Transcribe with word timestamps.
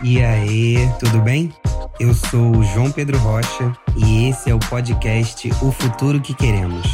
E 0.00 0.22
aí, 0.22 0.76
tudo 1.00 1.20
bem? 1.20 1.52
Eu 1.98 2.14
sou 2.14 2.56
o 2.56 2.62
João 2.62 2.88
Pedro 2.88 3.18
Rocha 3.18 3.76
e 3.96 4.28
esse 4.28 4.48
é 4.48 4.54
o 4.54 4.58
podcast 4.60 5.50
O 5.60 5.72
Futuro 5.72 6.20
que 6.20 6.32
Queremos. 6.34 6.86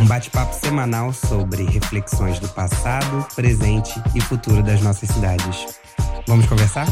Um 0.00 0.06
bate-papo 0.06 0.54
semanal 0.54 1.12
sobre 1.12 1.64
reflexões 1.64 2.38
do 2.38 2.48
passado, 2.50 3.26
presente 3.34 4.00
e 4.14 4.20
futuro 4.20 4.62
das 4.62 4.80
nossas 4.80 5.08
cidades. 5.08 5.80
Vamos 6.24 6.46
conversar? 6.46 6.86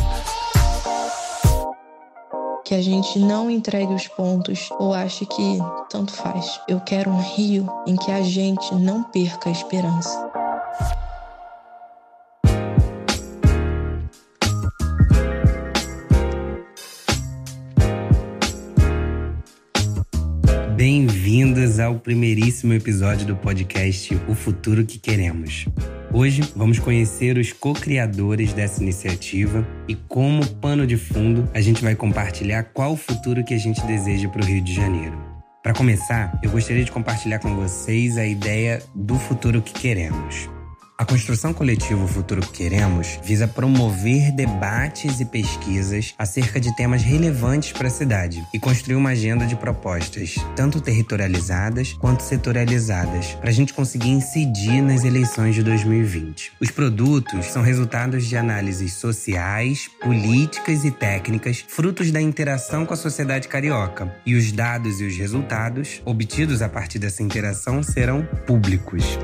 Que 2.64 2.74
a 2.74 2.82
gente 2.82 3.20
não 3.20 3.48
entregue 3.48 3.94
os 3.94 4.08
pontos 4.08 4.68
ou 4.80 4.92
ache 4.92 5.24
que 5.24 5.58
tanto 5.88 6.12
faz. 6.12 6.60
Eu 6.66 6.80
quero 6.80 7.10
um 7.10 7.20
Rio 7.20 7.68
em 7.86 7.94
que 7.94 8.10
a 8.10 8.22
gente 8.22 8.74
não 8.74 9.04
perca 9.04 9.50
a 9.50 9.52
esperança. 9.52 10.43
Bem-vindos 21.14 21.78
ao 21.78 21.94
primeiríssimo 21.94 22.72
episódio 22.72 23.24
do 23.24 23.36
podcast 23.36 24.20
O 24.28 24.34
Futuro 24.34 24.84
que 24.84 24.98
Queremos. 24.98 25.64
Hoje 26.12 26.42
vamos 26.56 26.80
conhecer 26.80 27.38
os 27.38 27.52
co-criadores 27.52 28.52
dessa 28.52 28.82
iniciativa 28.82 29.64
e, 29.86 29.94
como 29.94 30.44
pano 30.56 30.84
de 30.84 30.96
fundo, 30.96 31.48
a 31.54 31.60
gente 31.60 31.80
vai 31.84 31.94
compartilhar 31.94 32.64
qual 32.64 32.94
o 32.94 32.96
futuro 32.96 33.44
que 33.44 33.54
a 33.54 33.58
gente 33.58 33.80
deseja 33.86 34.28
para 34.28 34.42
o 34.42 34.44
Rio 34.44 34.60
de 34.60 34.74
Janeiro. 34.74 35.16
Para 35.62 35.72
começar, 35.72 36.36
eu 36.42 36.50
gostaria 36.50 36.84
de 36.84 36.90
compartilhar 36.90 37.38
com 37.38 37.54
vocês 37.54 38.18
a 38.18 38.26
ideia 38.26 38.82
do 38.92 39.14
futuro 39.14 39.62
que 39.62 39.72
queremos. 39.72 40.50
A 40.96 41.04
construção 41.04 41.52
coletiva 41.52 42.04
O 42.04 42.06
Futuro 42.06 42.40
que 42.40 42.64
Queremos 42.64 43.18
visa 43.24 43.48
promover 43.48 44.30
debates 44.30 45.18
e 45.18 45.24
pesquisas 45.24 46.14
acerca 46.16 46.60
de 46.60 46.74
temas 46.76 47.02
relevantes 47.02 47.72
para 47.72 47.88
a 47.88 47.90
cidade 47.90 48.46
e 48.54 48.60
construir 48.60 48.94
uma 48.94 49.10
agenda 49.10 49.44
de 49.44 49.56
propostas, 49.56 50.36
tanto 50.54 50.80
territorializadas 50.80 51.94
quanto 51.94 52.22
setorializadas, 52.22 53.34
para 53.34 53.50
a 53.50 53.52
gente 53.52 53.74
conseguir 53.74 54.10
incidir 54.10 54.80
nas 54.80 55.02
eleições 55.02 55.56
de 55.56 55.64
2020. 55.64 56.52
Os 56.60 56.70
produtos 56.70 57.46
são 57.46 57.60
resultados 57.60 58.26
de 58.26 58.36
análises 58.36 58.92
sociais, 58.92 59.90
políticas 60.00 60.84
e 60.84 60.92
técnicas, 60.92 61.64
frutos 61.66 62.12
da 62.12 62.20
interação 62.20 62.86
com 62.86 62.94
a 62.94 62.96
sociedade 62.96 63.48
carioca, 63.48 64.14
e 64.24 64.36
os 64.36 64.52
dados 64.52 65.00
e 65.00 65.04
os 65.04 65.16
resultados 65.16 66.00
obtidos 66.04 66.62
a 66.62 66.68
partir 66.68 67.00
dessa 67.00 67.20
interação 67.20 67.82
serão 67.82 68.24
públicos. 68.46 69.18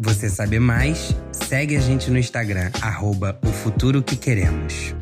Você 0.00 0.30
saber 0.30 0.60
mais, 0.60 1.12
segue 1.32 1.76
a 1.76 1.80
gente 1.80 2.08
no 2.08 2.18
Instagram, 2.18 2.70
arroba 2.80 3.36
o 3.42 3.48
futuro 3.48 4.00
que 4.00 4.14
queremos. 4.14 4.94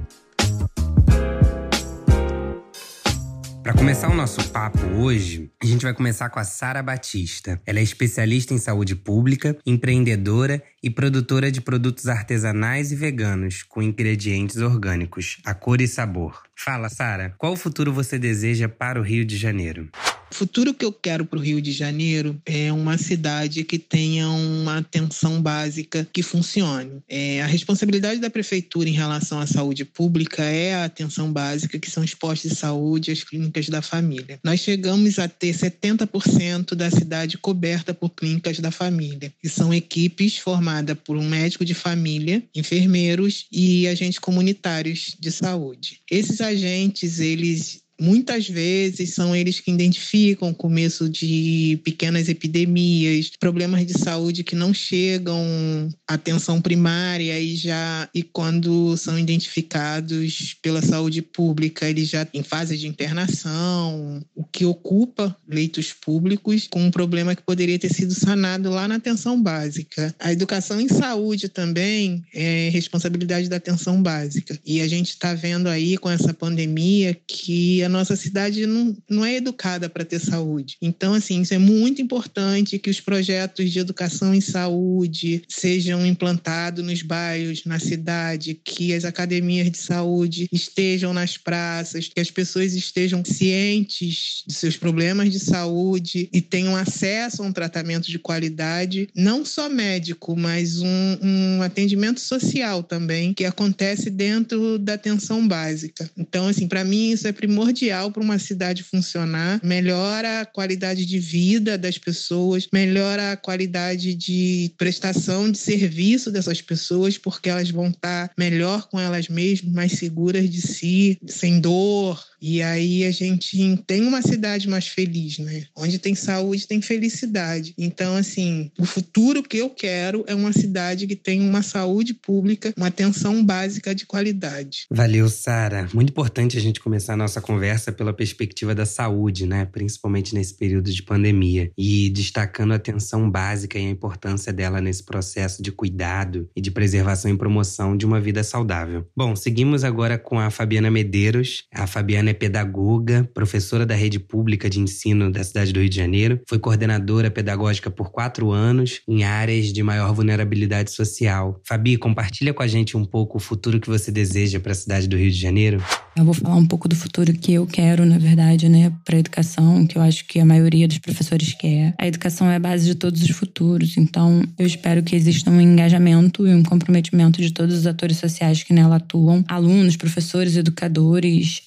Para 3.62 3.74
começar 3.74 4.08
o 4.08 4.14
nosso 4.14 4.48
papo 4.50 4.78
hoje, 4.96 5.50
a 5.62 5.66
gente 5.66 5.82
vai 5.82 5.92
começar 5.92 6.30
com 6.30 6.38
a 6.38 6.44
Sara 6.44 6.82
Batista. 6.82 7.60
Ela 7.66 7.80
é 7.80 7.82
especialista 7.82 8.54
em 8.54 8.58
saúde 8.58 8.94
pública, 8.94 9.58
empreendedora 9.66 10.62
e 10.82 10.88
produtora 10.88 11.50
de 11.50 11.60
produtos 11.60 12.06
artesanais 12.06 12.90
e 12.90 12.96
veganos 12.96 13.64
com 13.64 13.82
ingredientes 13.82 14.58
orgânicos, 14.58 15.38
a 15.44 15.52
cor 15.52 15.82
e 15.82 15.88
sabor. 15.88 16.44
Fala, 16.56 16.88
Sara, 16.88 17.34
qual 17.36 17.54
futuro 17.54 17.92
você 17.92 18.18
deseja 18.18 18.68
para 18.68 18.98
o 18.98 19.02
Rio 19.02 19.26
de 19.26 19.36
Janeiro? 19.36 19.90
O 20.36 20.38
futuro 20.38 20.74
que 20.74 20.84
eu 20.84 20.92
quero 20.92 21.24
para 21.24 21.38
o 21.38 21.42
Rio 21.42 21.62
de 21.62 21.72
Janeiro 21.72 22.38
é 22.44 22.70
uma 22.70 22.98
cidade 22.98 23.64
que 23.64 23.78
tenha 23.78 24.28
uma 24.28 24.76
atenção 24.76 25.40
básica 25.40 26.06
que 26.12 26.22
funcione. 26.22 27.02
É, 27.08 27.40
a 27.40 27.46
responsabilidade 27.46 28.20
da 28.20 28.28
prefeitura 28.28 28.86
em 28.86 28.92
relação 28.92 29.40
à 29.40 29.46
saúde 29.46 29.86
pública 29.86 30.42
é 30.42 30.74
a 30.74 30.84
atenção 30.84 31.32
básica, 31.32 31.78
que 31.78 31.90
são 31.90 32.04
os 32.04 32.12
postos 32.12 32.50
de 32.50 32.56
saúde 32.58 33.10
e 33.10 33.14
as 33.14 33.24
clínicas 33.24 33.70
da 33.70 33.80
família. 33.80 34.38
Nós 34.44 34.60
chegamos 34.60 35.18
a 35.18 35.26
ter 35.26 35.54
70% 35.54 36.74
da 36.74 36.90
cidade 36.90 37.38
coberta 37.38 37.94
por 37.94 38.10
clínicas 38.10 38.58
da 38.58 38.70
família, 38.70 39.32
que 39.40 39.48
são 39.48 39.72
equipes 39.72 40.36
formadas 40.36 40.98
por 41.02 41.16
um 41.16 41.26
médico 41.26 41.64
de 41.64 41.72
família, 41.72 42.44
enfermeiros 42.54 43.46
e 43.50 43.88
agentes 43.88 44.18
comunitários 44.18 45.16
de 45.18 45.32
saúde. 45.32 46.02
Esses 46.10 46.42
agentes, 46.42 47.20
eles 47.20 47.85
Muitas 48.00 48.48
vezes 48.48 49.14
são 49.14 49.34
eles 49.34 49.60
que 49.60 49.70
identificam 49.70 50.50
o 50.50 50.54
começo 50.54 51.08
de 51.08 51.80
pequenas 51.82 52.28
epidemias, 52.28 53.30
problemas 53.38 53.86
de 53.86 53.98
saúde 53.98 54.44
que 54.44 54.54
não 54.54 54.74
chegam 54.74 55.88
à 56.06 56.14
atenção 56.14 56.60
primária 56.60 57.38
e 57.40 57.56
já 57.56 58.08
e 58.14 58.22
quando 58.22 58.96
são 58.96 59.18
identificados 59.18 60.56
pela 60.60 60.82
saúde 60.82 61.22
pública, 61.22 61.88
eles 61.88 62.08
já 62.08 62.26
em 62.34 62.42
fase 62.42 62.76
de 62.76 62.86
internação, 62.86 64.22
o 64.34 64.44
que 64.44 64.64
ocupa 64.64 65.34
leitos 65.48 65.92
públicos 65.92 66.66
com 66.68 66.82
um 66.82 66.90
problema 66.90 67.34
que 67.34 67.42
poderia 67.42 67.78
ter 67.78 67.92
sido 67.92 68.14
sanado 68.14 68.70
lá 68.70 68.86
na 68.86 68.96
atenção 68.96 69.40
básica. 69.40 70.14
A 70.18 70.32
educação 70.32 70.80
em 70.80 70.88
saúde 70.88 71.48
também 71.48 72.24
é 72.34 72.68
responsabilidade 72.70 73.48
da 73.48 73.56
atenção 73.56 74.02
básica. 74.02 74.58
E 74.64 74.80
a 74.80 74.88
gente 74.88 75.10
está 75.10 75.34
vendo 75.34 75.68
aí 75.68 75.96
com 75.96 76.10
essa 76.10 76.34
pandemia 76.34 77.16
que 77.26 77.85
a 77.86 77.88
nossa 77.88 78.16
cidade 78.16 78.66
não, 78.66 78.96
não 79.08 79.24
é 79.24 79.36
educada 79.36 79.88
para 79.88 80.04
ter 80.04 80.18
saúde. 80.18 80.76
Então, 80.82 81.14
assim, 81.14 81.40
isso 81.40 81.54
é 81.54 81.58
muito 81.58 82.02
importante 82.02 82.78
que 82.78 82.90
os 82.90 83.00
projetos 83.00 83.70
de 83.70 83.78
educação 83.78 84.34
em 84.34 84.40
saúde 84.40 85.42
sejam 85.48 86.04
implantados 86.04 86.84
nos 86.84 87.02
bairros, 87.02 87.64
na 87.64 87.78
cidade, 87.78 88.60
que 88.62 88.92
as 88.92 89.04
academias 89.04 89.70
de 89.70 89.78
saúde 89.78 90.48
estejam 90.52 91.14
nas 91.14 91.36
praças, 91.36 92.08
que 92.08 92.20
as 92.20 92.30
pessoas 92.30 92.74
estejam 92.74 93.24
cientes 93.24 94.42
de 94.46 94.54
seus 94.54 94.76
problemas 94.76 95.30
de 95.30 95.38
saúde 95.38 96.28
e 96.32 96.40
tenham 96.40 96.76
acesso 96.76 97.42
a 97.42 97.46
um 97.46 97.52
tratamento 97.52 98.10
de 98.10 98.18
qualidade, 98.18 99.08
não 99.14 99.44
só 99.44 99.68
médico, 99.68 100.36
mas 100.36 100.80
um, 100.80 101.18
um 101.22 101.62
atendimento 101.62 102.20
social 102.20 102.82
também, 102.82 103.32
que 103.32 103.44
acontece 103.44 104.10
dentro 104.10 104.78
da 104.78 104.94
atenção 104.94 105.46
básica. 105.46 106.10
Então, 106.16 106.48
assim, 106.48 106.66
para 106.66 106.84
mim 106.84 107.12
isso 107.12 107.28
é 107.28 107.32
primordial 107.32 107.75
primordial 107.76 108.10
para 108.10 108.22
uma 108.22 108.38
cidade 108.38 108.82
funcionar, 108.82 109.60
melhora 109.62 110.40
a 110.40 110.46
qualidade 110.46 111.04
de 111.04 111.18
vida 111.18 111.76
das 111.76 111.98
pessoas, 111.98 112.66
melhora 112.72 113.32
a 113.32 113.36
qualidade 113.36 114.14
de 114.14 114.72
prestação 114.78 115.50
de 115.50 115.58
serviço 115.58 116.30
dessas 116.32 116.62
pessoas, 116.62 117.18
porque 117.18 117.50
elas 117.50 117.70
vão 117.70 117.88
estar 117.88 118.30
melhor 118.38 118.88
com 118.88 118.98
elas 118.98 119.28
mesmas, 119.28 119.72
mais 119.72 119.92
seguras 119.92 120.48
de 120.48 120.62
si, 120.62 121.18
sem 121.26 121.60
dor, 121.60 122.24
e 122.40 122.62
aí 122.62 123.04
a 123.04 123.10
gente 123.10 123.76
tem 123.86 124.02
uma 124.02 124.22
cidade 124.22 124.68
mais 124.68 124.86
feliz, 124.86 125.38
né? 125.38 125.64
Onde 125.76 125.98
tem 125.98 126.14
saúde, 126.14 126.66
tem 126.66 126.80
felicidade. 126.80 127.74
Então, 127.78 128.16
assim, 128.16 128.70
o 128.78 128.84
futuro 128.84 129.42
que 129.42 129.58
eu 129.58 129.70
quero 129.70 130.24
é 130.26 130.34
uma 130.34 130.52
cidade 130.52 131.06
que 131.06 131.16
tem 131.16 131.40
uma 131.40 131.62
saúde 131.62 132.14
pública, 132.14 132.72
uma 132.76 132.88
atenção 132.88 133.44
básica 133.44 133.94
de 133.94 134.06
qualidade. 134.06 134.86
Valeu, 134.90 135.28
Sara. 135.28 135.88
Muito 135.92 136.10
importante 136.10 136.56
a 136.56 136.60
gente 136.60 136.80
começar 136.80 137.14
a 137.14 137.16
nossa 137.16 137.40
conversa 137.40 137.92
pela 137.92 138.12
perspectiva 138.12 138.74
da 138.74 138.86
saúde, 138.86 139.46
né? 139.46 139.64
Principalmente 139.66 140.34
nesse 140.34 140.54
período 140.54 140.92
de 140.92 141.02
pandemia. 141.02 141.70
E 141.76 142.10
destacando 142.10 142.72
a 142.72 142.76
atenção 142.76 143.30
básica 143.30 143.78
e 143.78 143.86
a 143.86 143.90
importância 143.90 144.52
dela 144.52 144.80
nesse 144.80 145.04
processo 145.04 145.62
de 145.62 145.72
cuidado 145.72 146.48
e 146.54 146.60
de 146.60 146.70
preservação 146.70 147.30
e 147.30 147.36
promoção 147.36 147.96
de 147.96 148.06
uma 148.06 148.20
vida 148.20 148.42
saudável. 148.42 149.06
Bom, 149.16 149.34
seguimos 149.34 149.84
agora 149.84 150.18
com 150.18 150.38
a 150.38 150.50
Fabiana 150.50 150.90
Medeiros. 150.90 151.64
A 151.72 151.86
Fabiana 151.86 152.25
É 152.28 152.32
pedagoga, 152.34 153.28
professora 153.32 153.86
da 153.86 153.94
rede 153.94 154.18
pública 154.18 154.68
de 154.68 154.80
ensino 154.80 155.30
da 155.30 155.44
cidade 155.44 155.72
do 155.72 155.80
Rio 155.80 155.88
de 155.88 155.96
Janeiro, 155.96 156.40
foi 156.48 156.58
coordenadora 156.58 157.30
pedagógica 157.30 157.90
por 157.90 158.10
quatro 158.10 158.50
anos 158.50 159.00
em 159.08 159.24
áreas 159.24 159.72
de 159.72 159.82
maior 159.82 160.12
vulnerabilidade 160.12 160.90
social. 160.90 161.60
Fabi, 161.64 161.96
compartilha 161.96 162.52
com 162.52 162.62
a 162.62 162.66
gente 162.66 162.96
um 162.96 163.04
pouco 163.04 163.38
o 163.38 163.40
futuro 163.40 163.80
que 163.80 163.88
você 163.88 164.10
deseja 164.10 164.58
para 164.58 164.72
a 164.72 164.74
cidade 164.74 165.08
do 165.08 165.16
Rio 165.16 165.30
de 165.30 165.38
Janeiro. 165.38 165.82
Eu 166.16 166.24
vou 166.24 166.32
falar 166.32 166.56
um 166.56 166.66
pouco 166.66 166.88
do 166.88 166.96
futuro 166.96 167.32
que 167.34 167.52
eu 167.52 167.66
quero, 167.66 168.06
na 168.06 168.16
verdade, 168.16 168.68
né, 168.68 168.90
para 169.04 169.16
a 169.16 169.18
educação, 169.18 169.86
que 169.86 169.98
eu 169.98 170.02
acho 170.02 170.26
que 170.26 170.40
a 170.40 170.44
maioria 170.44 170.88
dos 170.88 170.98
professores 170.98 171.52
quer. 171.52 171.94
A 171.98 172.06
educação 172.06 172.50
é 172.50 172.56
a 172.56 172.58
base 172.58 172.86
de 172.86 172.94
todos 172.94 173.22
os 173.22 173.30
futuros, 173.30 173.96
então 173.98 174.42
eu 174.58 174.66
espero 174.66 175.02
que 175.02 175.14
exista 175.14 175.50
um 175.50 175.60
engajamento 175.60 176.46
e 176.46 176.54
um 176.54 176.62
comprometimento 176.62 177.42
de 177.42 177.52
todos 177.52 177.76
os 177.76 177.86
atores 177.86 178.16
sociais 178.16 178.62
que 178.62 178.72
nela 178.72 178.96
atuam, 178.96 179.44
alunos, 179.46 179.96
professores, 179.96 180.56
educadores, 180.56 181.62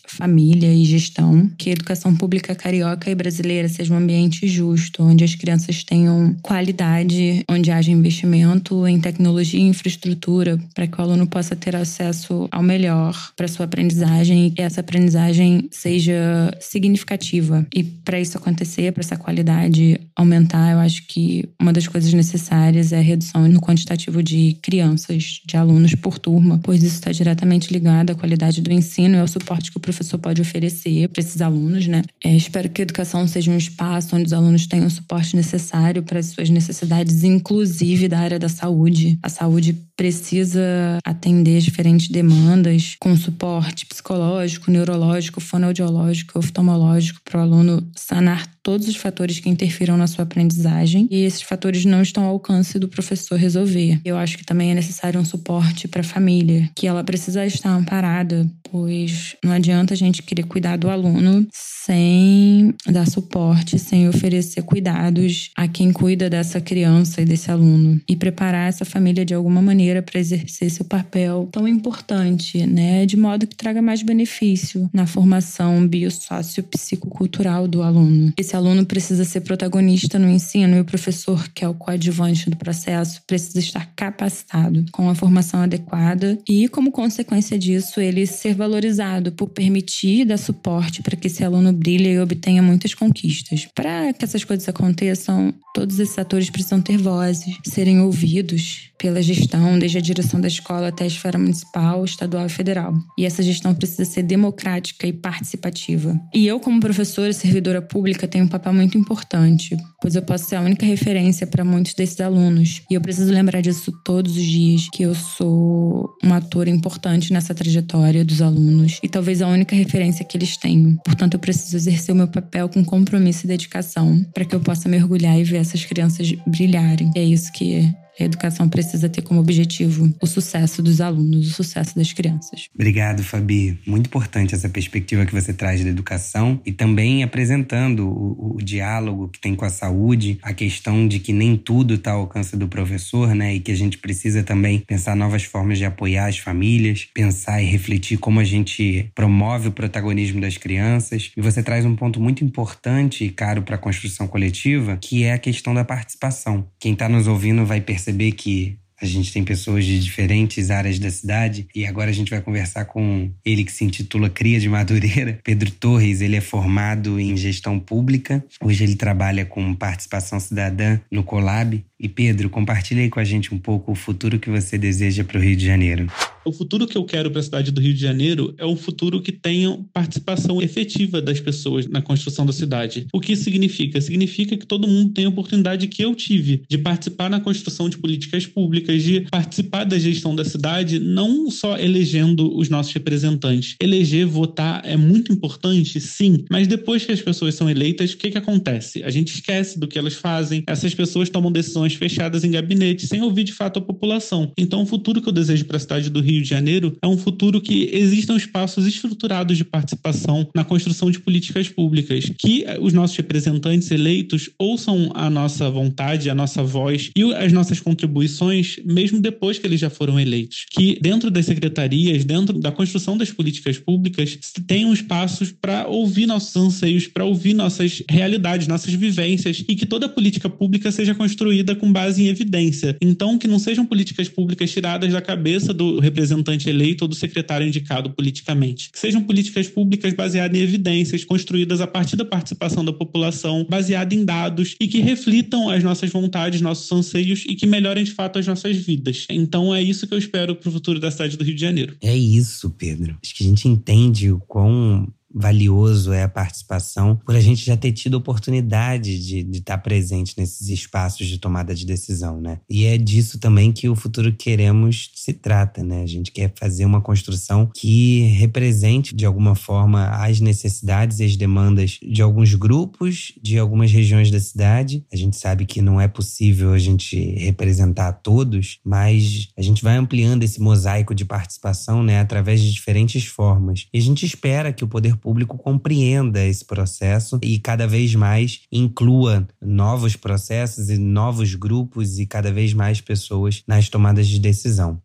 família 0.49 0.73
e 0.73 0.83
gestão, 0.83 1.49
que 1.57 1.69
a 1.69 1.73
educação 1.73 2.15
pública 2.15 2.55
carioca 2.55 3.09
e 3.11 3.15
brasileira 3.15 3.69
seja 3.69 3.93
um 3.93 3.97
ambiente 3.97 4.47
justo, 4.47 5.03
onde 5.03 5.23
as 5.23 5.35
crianças 5.35 5.83
tenham 5.83 6.35
qualidade, 6.41 7.43
onde 7.47 7.69
haja 7.69 7.91
investimento 7.91 8.87
em 8.87 8.99
tecnologia 8.99 9.59
e 9.59 9.67
infraestrutura 9.67 10.57
para 10.73 10.87
que 10.87 10.99
o 10.99 11.03
aluno 11.03 11.27
possa 11.27 11.55
ter 11.55 11.75
acesso 11.75 12.47
ao 12.51 12.63
melhor 12.63 13.15
para 13.35 13.47
sua 13.47 13.65
aprendizagem 13.65 14.47
e 14.47 14.51
que 14.51 14.61
essa 14.61 14.81
aprendizagem 14.81 15.67
seja 15.71 16.51
significativa. 16.59 17.65
E 17.73 17.83
para 17.83 18.19
isso 18.19 18.37
acontecer, 18.37 18.91
para 18.91 19.01
essa 19.01 19.17
qualidade 19.17 19.99
aumentar, 20.15 20.71
eu 20.71 20.79
acho 20.79 21.05
que 21.07 21.47
uma 21.61 21.71
das 21.71 21.87
coisas 21.87 22.11
necessárias 22.11 22.91
é 22.91 22.97
a 22.97 23.01
redução 23.01 23.47
no 23.47 23.61
quantitativo 23.61 24.23
de 24.23 24.57
crianças, 24.61 25.41
de 25.45 25.55
alunos 25.55 25.93
por 25.93 26.17
turma, 26.17 26.59
pois 26.63 26.81
isso 26.81 26.95
está 26.95 27.11
diretamente 27.11 27.71
ligado 27.71 28.11
à 28.11 28.15
qualidade 28.15 28.61
do 28.61 28.71
ensino 28.71 29.15
e 29.15 29.19
ao 29.19 29.27
suporte 29.27 29.71
que 29.71 29.77
o 29.77 29.79
professor 29.79 30.17
pode 30.17 30.38
oferecer 30.41 31.09
para 31.09 31.21
esses 31.21 31.41
alunos, 31.41 31.87
né? 31.87 32.01
É, 32.23 32.35
espero 32.35 32.69
que 32.69 32.81
a 32.81 32.83
educação 32.83 33.27
seja 33.27 33.51
um 33.51 33.57
espaço 33.57 34.15
onde 34.15 34.25
os 34.25 34.33
alunos 34.33 34.67
tenham 34.67 34.87
o 34.87 34.91
suporte 34.91 35.35
necessário 35.35 36.03
para 36.03 36.19
as 36.19 36.27
suas 36.27 36.49
necessidades, 36.49 37.23
inclusive 37.23 38.07
da 38.07 38.19
área 38.19 38.39
da 38.39 38.49
saúde. 38.49 39.17
A 39.21 39.29
saúde 39.29 39.77
precisa 39.95 40.97
atender 41.03 41.59
diferentes 41.59 42.07
demandas 42.07 42.95
com 42.99 43.15
suporte 43.17 43.85
psicológico, 43.85 44.71
neurológico, 44.71 45.41
fonoaudiológico, 45.41 46.39
oftalmológico 46.39 47.19
para 47.23 47.39
o 47.39 47.43
aluno 47.43 47.85
sanar 47.95 48.47
todos 48.63 48.87
os 48.87 48.95
fatores 48.95 49.39
que 49.39 49.49
interfiram 49.49 49.97
na 49.97 50.07
sua 50.07 50.23
aprendizagem 50.23 51.07
e 51.11 51.23
esses 51.23 51.41
fatores 51.41 51.85
não 51.85 52.01
estão 52.01 52.23
ao 52.23 52.31
alcance 52.31 52.77
do 52.79 52.87
professor 52.87 53.37
resolver. 53.37 53.99
Eu 54.05 54.17
acho 54.17 54.37
que 54.37 54.45
também 54.45 54.71
é 54.71 54.75
necessário 54.75 55.19
um 55.19 55.25
suporte 55.25 55.87
para 55.87 56.01
a 56.01 56.03
família, 56.03 56.69
que 56.75 56.87
ela 56.87 57.03
precisa 57.03 57.45
estar 57.45 57.69
amparada, 57.69 58.49
pois 58.71 59.35
não 59.43 59.51
adianta 59.51 59.93
a 59.93 59.97
gente 59.97 60.21
querer 60.29 60.43
cuidar 60.43 60.77
do 60.77 60.89
aluno 60.89 61.47
sem 61.51 62.75
dar 62.85 63.07
suporte, 63.09 63.79
sem 63.79 64.07
oferecer 64.07 64.61
cuidados 64.61 65.49
a 65.55 65.67
quem 65.67 65.91
cuida 65.91 66.29
dessa 66.29 66.61
criança 66.61 67.21
e 67.21 67.25
desse 67.25 67.49
aluno 67.49 67.99
e 68.07 68.15
preparar 68.15 68.69
essa 68.69 68.85
família 68.85 69.25
de 69.25 69.33
alguma 69.33 69.59
maneira 69.59 70.03
para 70.03 70.19
exercer 70.19 70.69
seu 70.69 70.85
papel 70.85 71.49
tão 71.51 71.67
importante, 71.67 72.63
né, 72.67 73.07
de 73.07 73.17
modo 73.17 73.47
que 73.47 73.55
traga 73.55 73.81
mais 73.81 74.03
benefício 74.03 74.87
na 74.93 75.07
formação 75.07 75.87
biossocio-psicocultural 75.87 77.67
do 77.67 77.81
aluno. 77.81 78.31
Esse 78.37 78.55
aluno 78.55 78.85
precisa 78.85 79.25
ser 79.25 79.41
protagonista 79.41 80.19
no 80.19 80.29
ensino 80.29 80.75
e 80.75 80.81
o 80.81 80.85
professor, 80.85 81.47
que 81.49 81.65
é 81.65 81.67
o 81.67 81.73
coadjuvante 81.73 82.51
do 82.51 82.55
processo, 82.55 83.21
precisa 83.25 83.59
estar 83.59 83.91
capacitado 83.95 84.85
com 84.91 85.09
a 85.09 85.15
formação 85.15 85.61
adequada 85.61 86.37
e, 86.47 86.67
como 86.67 86.91
consequência 86.91 87.57
disso, 87.57 87.99
ele 87.99 88.27
ser 88.27 88.53
valorizado 88.53 89.31
por 89.31 89.49
permitir 89.49 90.18
dar 90.25 90.37
suporte 90.37 91.01
para 91.01 91.15
que 91.15 91.27
esse 91.27 91.43
aluno 91.43 91.71
brilhe 91.71 92.09
e 92.09 92.19
obtenha 92.19 92.61
muitas 92.61 92.93
conquistas. 92.93 93.67
Para 93.73 94.13
que 94.13 94.25
essas 94.25 94.43
coisas 94.43 94.67
aconteçam, 94.67 95.53
todos 95.73 95.99
esses 95.99 96.17
atores 96.17 96.49
precisam 96.49 96.81
ter 96.81 96.97
vozes, 96.97 97.57
serem 97.63 97.99
ouvidos 98.01 98.89
pela 98.97 99.21
gestão, 99.21 99.79
desde 99.79 99.97
a 99.97 100.01
direção 100.01 100.41
da 100.41 100.47
escola 100.47 100.89
até 100.89 101.05
a 101.05 101.07
esfera 101.07 101.37
municipal, 101.37 102.03
estadual 102.03 102.45
e 102.45 102.49
federal. 102.49 102.93
E 103.17 103.25
essa 103.25 103.41
gestão 103.41 103.73
precisa 103.73 104.03
ser 104.03 104.23
democrática 104.23 105.07
e 105.07 105.13
participativa. 105.13 106.19
E 106.33 106.45
eu, 106.45 106.59
como 106.59 106.79
professora 106.81 107.29
e 107.29 107.33
servidora 107.33 107.81
pública, 107.81 108.27
tenho 108.27 108.45
um 108.45 108.47
papel 108.47 108.73
muito 108.73 108.97
importante, 108.97 109.77
pois 110.01 110.15
eu 110.15 110.21
posso 110.21 110.49
ser 110.49 110.57
a 110.57 110.61
única 110.61 110.85
referência 110.85 111.47
para 111.47 111.63
muitos 111.63 111.93
desses 111.93 112.19
alunos. 112.19 112.81
E 112.91 112.93
eu 112.93 113.01
preciso 113.01 113.31
lembrar 113.31 113.61
disso 113.61 113.91
todos 114.03 114.35
os 114.35 114.43
dias, 114.43 114.89
que 114.91 115.03
eu 115.03 115.15
sou 115.15 116.09
um 116.23 116.33
ator 116.33 116.67
importante 116.67 117.31
nessa 117.31 117.55
trajetória 117.55 118.25
dos 118.25 118.41
alunos 118.41 118.99
e 119.01 119.07
talvez 119.07 119.41
a 119.41 119.47
única 119.47 119.75
referência 119.75 120.08
que 120.23 120.37
eles 120.37 120.57
tenham. 120.57 120.95
Portanto, 121.03 121.35
eu 121.35 121.39
preciso 121.39 121.75
exercer 121.75 122.13
o 122.13 122.17
meu 122.17 122.27
papel 122.27 122.69
com 122.69 122.83
compromisso 122.83 123.45
e 123.45 123.47
dedicação 123.47 124.23
para 124.33 124.45
que 124.45 124.55
eu 124.55 124.59
possa 124.59 124.89
mergulhar 124.89 125.39
e 125.39 125.43
ver 125.43 125.57
essas 125.57 125.85
crianças 125.85 126.31
brilharem. 126.47 127.11
E 127.15 127.19
é 127.19 127.23
isso 127.23 127.51
que 127.51 127.93
a 128.23 128.25
educação 128.25 128.67
precisa 128.67 129.07
ter 129.07 129.21
como 129.21 129.39
objetivo 129.39 130.13
o 130.21 130.27
sucesso 130.27 130.83
dos 130.83 130.99
alunos, 130.99 131.47
o 131.47 131.53
sucesso 131.53 131.95
das 131.95 132.11
crianças. 132.11 132.67
Obrigado, 132.73 133.23
Fabi. 133.23 133.79
Muito 133.85 134.07
importante 134.07 134.53
essa 134.53 134.69
perspectiva 134.69 135.25
que 135.25 135.33
você 135.33 135.53
traz 135.53 135.83
da 135.83 135.89
educação 135.89 136.59
e 136.65 136.71
também 136.71 137.23
apresentando 137.23 138.07
o, 138.07 138.57
o 138.57 138.57
diálogo 138.61 139.29
que 139.29 139.39
tem 139.39 139.55
com 139.55 139.65
a 139.65 139.69
saúde, 139.69 140.37
a 140.41 140.53
questão 140.53 141.07
de 141.07 141.19
que 141.19 141.31
nem 141.31 141.55
tudo 141.55 141.95
está 141.95 142.11
ao 142.11 142.21
alcance 142.21 142.57
do 142.57 142.67
professor, 142.67 143.33
né? 143.33 143.55
E 143.55 143.59
que 143.59 143.71
a 143.71 143.75
gente 143.75 143.97
precisa 143.97 144.43
também 144.43 144.79
pensar 144.85 145.15
novas 145.15 145.43
formas 145.43 145.77
de 145.77 145.85
apoiar 145.85 146.27
as 146.27 146.37
famílias, 146.37 147.07
pensar 147.13 147.61
e 147.61 147.65
refletir 147.65 148.17
como 148.17 148.39
a 148.39 148.43
gente 148.43 149.09
promove 149.15 149.69
o 149.69 149.71
protagonismo 149.71 150.41
das 150.41 150.57
crianças. 150.57 151.31
E 151.35 151.41
você 151.41 151.63
traz 151.63 151.85
um 151.85 151.95
ponto 151.95 152.19
muito 152.19 152.43
importante 152.43 153.23
e 153.23 153.29
caro 153.29 153.61
para 153.61 153.75
a 153.75 153.79
construção 153.79 154.27
coletiva, 154.27 154.97
que 154.97 155.23
é 155.23 155.33
a 155.33 155.37
questão 155.37 155.73
da 155.73 155.85
participação. 155.85 156.67
Quem 156.79 156.93
está 156.93 157.07
nos 157.07 157.27
ouvindo 157.27 157.65
vai 157.65 157.79
perceber 157.79 158.08
perceber 158.09 158.31
que 158.31 158.77
a 159.01 159.05
gente 159.05 159.31
tem 159.31 159.43
pessoas 159.43 159.85
de 159.85 159.99
diferentes 159.99 160.69
áreas 160.69 160.99
da 160.99 161.09
cidade 161.09 161.67
e 161.73 161.85
agora 161.85 162.09
a 162.09 162.13
gente 162.13 162.29
vai 162.29 162.41
conversar 162.41 162.83
com 162.85 163.31
ele 163.45 163.63
que 163.63 163.71
se 163.71 163.85
intitula 163.85 164.29
Cria 164.29 164.59
de 164.59 164.67
Madureira. 164.67 165.39
Pedro 165.43 165.71
Torres, 165.71 166.19
ele 166.19 166.35
é 166.35 166.41
formado 166.41 167.17
em 167.17 167.37
gestão 167.37 167.79
pública. 167.79 168.43
Hoje 168.61 168.83
ele 168.83 168.95
trabalha 168.95 169.45
com 169.45 169.73
participação 169.73 170.37
cidadã 170.39 170.99
no 171.09 171.23
Colab. 171.23 171.81
E 171.99 172.07
Pedro, 172.07 172.49
compartilha 172.49 173.01
aí 173.01 173.09
com 173.09 173.19
a 173.19 173.25
gente 173.25 173.53
um 173.53 173.57
pouco 173.57 173.91
o 173.91 173.95
futuro 173.95 174.39
que 174.39 174.49
você 174.49 174.77
deseja 174.77 175.21
para 175.25 175.37
o 175.37 175.41
Rio 175.41 175.55
de 175.57 175.65
Janeiro. 175.65 176.09
O 176.45 176.53
futuro 176.53 176.87
que 176.87 176.97
eu 176.97 177.03
quero 177.03 177.29
para 177.29 177.41
a 177.41 177.43
cidade 177.43 177.71
do 177.71 177.81
Rio 177.81 177.93
de 177.93 177.99
Janeiro 177.99 178.55
é 178.57 178.65
um 178.65 178.75
futuro 178.75 179.21
que 179.21 179.33
tenha 179.33 179.77
participação 179.93 180.61
efetiva 180.61 181.21
das 181.21 181.41
pessoas 181.41 181.87
na 181.87 182.01
construção 182.01 182.45
da 182.45 182.53
cidade. 182.53 183.05
O 183.11 183.19
que 183.19 183.35
significa? 183.35 183.99
Significa 183.99 184.55
que 184.55 184.65
todo 184.65 184.87
mundo 184.87 185.11
tem 185.11 185.25
a 185.25 185.29
oportunidade 185.29 185.87
que 185.87 186.01
eu 186.01 186.15
tive 186.15 186.63
de 186.69 186.77
participar 186.77 187.29
na 187.29 187.41
construção 187.41 187.89
de 187.89 187.97
políticas 187.97 188.45
públicas, 188.45 189.03
de 189.03 189.27
participar 189.29 189.83
da 189.83 189.99
gestão 189.99 190.33
da 190.33 190.45
cidade, 190.45 190.99
não 190.99 191.51
só 191.51 191.77
elegendo 191.77 192.57
os 192.57 192.69
nossos 192.69 192.93
representantes. 192.93 193.75
Eleger, 193.81 194.25
votar 194.25 194.81
é 194.85 194.95
muito 194.95 195.33
importante, 195.33 195.99
sim, 195.99 196.45
mas 196.49 196.65
depois 196.65 197.03
que 197.03 197.11
as 197.11 197.21
pessoas 197.21 197.55
são 197.55 197.69
eleitas, 197.69 198.13
o 198.13 198.17
que, 198.17 198.31
que 198.31 198.37
acontece? 198.37 199.03
A 199.03 199.09
gente 199.09 199.33
esquece 199.33 199.77
do 199.77 199.87
que 199.87 199.99
elas 199.99 200.13
fazem, 200.13 200.63
essas 200.65 200.95
pessoas 200.95 201.29
tomam 201.29 201.51
decisões 201.51 201.88
fechadas 201.93 202.43
em 202.43 202.51
gabinete, 202.51 203.07
sem 203.07 203.21
ouvir 203.21 203.43
de 203.43 203.53
fato 203.53 203.79
a 203.79 203.81
população. 203.81 204.51
Então, 204.57 204.81
o 204.83 204.85
futuro 204.85 205.21
que 205.21 205.29
eu 205.29 205.33
desejo 205.33 205.65
para 205.65 205.77
a 205.77 205.79
cidade 205.79 206.09
do 206.09 206.21
Rio 206.21 206.41
de 206.41 206.49
Janeiro 206.49 206.97
é 207.01 207.07
um 207.07 207.17
futuro 207.17 207.61
que 207.61 207.89
existam 207.91 208.35
espaços 208.35 208.85
estruturados 208.85 209.57
de 209.57 209.63
participação 209.63 210.49
na 210.55 210.63
construção 210.63 211.11
de 211.11 211.19
políticas 211.19 211.69
públicas, 211.69 212.31
que 212.37 212.65
os 212.79 212.93
nossos 212.93 213.15
representantes 213.15 213.89
eleitos 213.91 214.49
ouçam 214.57 215.11
a 215.13 215.29
nossa 215.29 215.69
vontade, 215.69 216.29
a 216.29 216.35
nossa 216.35 216.63
voz 216.63 217.11
e 217.15 217.33
as 217.33 217.51
nossas 217.51 217.79
contribuições, 217.79 218.77
mesmo 218.85 219.19
depois 219.19 219.57
que 219.57 219.67
eles 219.67 219.79
já 219.79 219.89
foram 219.89 220.19
eleitos. 220.19 220.65
Que 220.71 220.99
dentro 221.01 221.29
das 221.31 221.45
secretarias, 221.45 222.25
dentro 222.25 222.59
da 222.59 222.71
construção 222.71 223.17
das 223.17 223.31
políticas 223.31 223.77
públicas, 223.77 224.37
tenham 224.67 224.93
espaços 224.93 225.51
para 225.51 225.87
ouvir 225.87 226.25
nossos 226.25 226.55
anseios, 226.55 227.07
para 227.07 227.25
ouvir 227.25 227.53
nossas 227.53 228.03
realidades, 228.09 228.67
nossas 228.67 228.93
vivências 228.93 229.63
e 229.67 229.75
que 229.75 229.85
toda 229.85 230.09
política 230.09 230.49
pública 230.49 230.91
seja 230.91 231.15
construída 231.15 231.75
com 231.79 231.91
base 231.91 232.23
em 232.23 232.27
evidência. 232.27 232.97
Então, 233.01 233.37
que 233.37 233.47
não 233.47 233.57
sejam 233.57 233.85
políticas 233.85 234.29
públicas 234.29 234.71
tiradas 234.71 235.11
da 235.11 235.21
cabeça 235.21 235.73
do 235.73 235.99
representante 235.99 236.69
eleito 236.69 237.05
ou 237.05 237.07
do 237.07 237.15
secretário 237.15 237.67
indicado 237.67 238.11
politicamente. 238.11 238.91
Que 238.91 238.99
sejam 238.99 239.21
políticas 239.23 239.67
públicas 239.67 240.13
baseadas 240.13 240.57
em 240.57 240.61
evidências, 240.61 241.23
construídas 241.23 241.81
a 241.81 241.87
partir 241.87 242.15
da 242.15 242.25
participação 242.25 242.83
da 242.83 242.93
população, 242.93 243.65
baseadas 243.69 244.17
em 244.17 244.25
dados 244.25 244.75
e 244.79 244.87
que 244.87 244.99
reflitam 244.99 245.69
as 245.69 245.83
nossas 245.83 246.09
vontades, 246.09 246.61
nossos 246.61 246.91
anseios 246.91 247.45
e 247.47 247.55
que 247.55 247.65
melhorem 247.65 248.03
de 248.03 248.11
fato 248.11 248.37
as 248.39 248.47
nossas 248.47 248.75
vidas. 248.77 249.25
Então 249.29 249.73
é 249.73 249.81
isso 249.81 250.07
que 250.07 250.13
eu 250.13 250.17
espero 250.17 250.55
para 250.55 250.69
o 250.69 250.71
futuro 250.71 250.99
da 250.99 251.09
cidade 251.09 251.37
do 251.37 251.43
Rio 251.43 251.55
de 251.55 251.61
Janeiro. 251.61 251.95
É 252.01 252.15
isso, 252.15 252.69
Pedro. 252.71 253.17
Acho 253.23 253.35
que 253.35 253.43
a 253.43 253.47
gente 253.47 253.67
entende 253.67 254.31
o 254.31 254.39
quão 254.39 255.07
valioso 255.33 256.11
é 256.11 256.23
a 256.23 256.29
participação, 256.29 257.15
por 257.25 257.35
a 257.35 257.39
gente 257.39 257.65
já 257.65 257.77
ter 257.77 257.91
tido 257.91 258.15
oportunidade 258.15 259.19
de, 259.19 259.57
estar 259.57 259.77
presente 259.77 260.33
nesses 260.37 260.69
espaços 260.69 261.27
de 261.27 261.37
tomada 261.37 261.75
de 261.75 261.85
decisão, 261.85 262.41
né? 262.41 262.59
E 262.69 262.85
é 262.85 262.97
disso 262.97 263.39
também 263.39 263.71
que 263.71 263.87
o 263.87 263.95
futuro 263.95 264.33
queremos 264.33 265.11
se 265.15 265.33
trata, 265.33 265.83
né? 265.83 266.01
A 266.01 266.07
gente 266.07 266.31
quer 266.31 266.51
fazer 266.55 266.85
uma 266.85 267.01
construção 267.01 267.69
que 267.75 268.21
represente 268.21 269.15
de 269.15 269.25
alguma 269.25 269.55
forma 269.55 270.07
as 270.09 270.39
necessidades 270.39 271.19
e 271.19 271.25
as 271.25 271.35
demandas 271.35 271.99
de 272.01 272.21
alguns 272.21 272.55
grupos, 272.55 273.33
de 273.41 273.57
algumas 273.57 273.91
regiões 273.91 274.31
da 274.31 274.39
cidade. 274.39 275.05
A 275.11 275.15
gente 275.15 275.37
sabe 275.37 275.65
que 275.65 275.81
não 275.81 275.99
é 275.99 276.07
possível 276.07 276.73
a 276.73 276.79
gente 276.79 277.17
representar 277.35 278.13
todos, 278.13 278.79
mas 278.83 279.49
a 279.57 279.61
gente 279.61 279.83
vai 279.83 279.95
ampliando 279.95 280.43
esse 280.43 280.61
mosaico 280.61 281.13
de 281.13 281.25
participação, 281.25 282.03
né, 282.03 282.19
através 282.19 282.61
de 282.61 282.71
diferentes 282.71 283.25
formas. 283.25 283.87
E 283.93 283.97
a 283.97 284.01
gente 284.01 284.25
espera 284.25 284.73
que 284.73 284.83
o 284.83 284.87
poder 284.87 285.18
público 285.19 285.57
compreenda 285.57 286.43
esse 286.45 286.65
processo 286.65 287.39
e 287.43 287.59
cada 287.59 287.87
vez 287.87 288.15
mais 288.15 288.61
inclua 288.71 289.47
novos 289.61 290.15
processos 290.15 290.89
e 290.89 290.97
novos 290.97 291.55
grupos 291.55 292.19
e 292.19 292.25
cada 292.25 292.51
vez 292.51 292.73
mais 292.73 293.01
pessoas 293.01 293.63
nas 293.67 293.89
tomadas 293.89 294.27
de 294.27 294.39
decisão. 294.39 295.01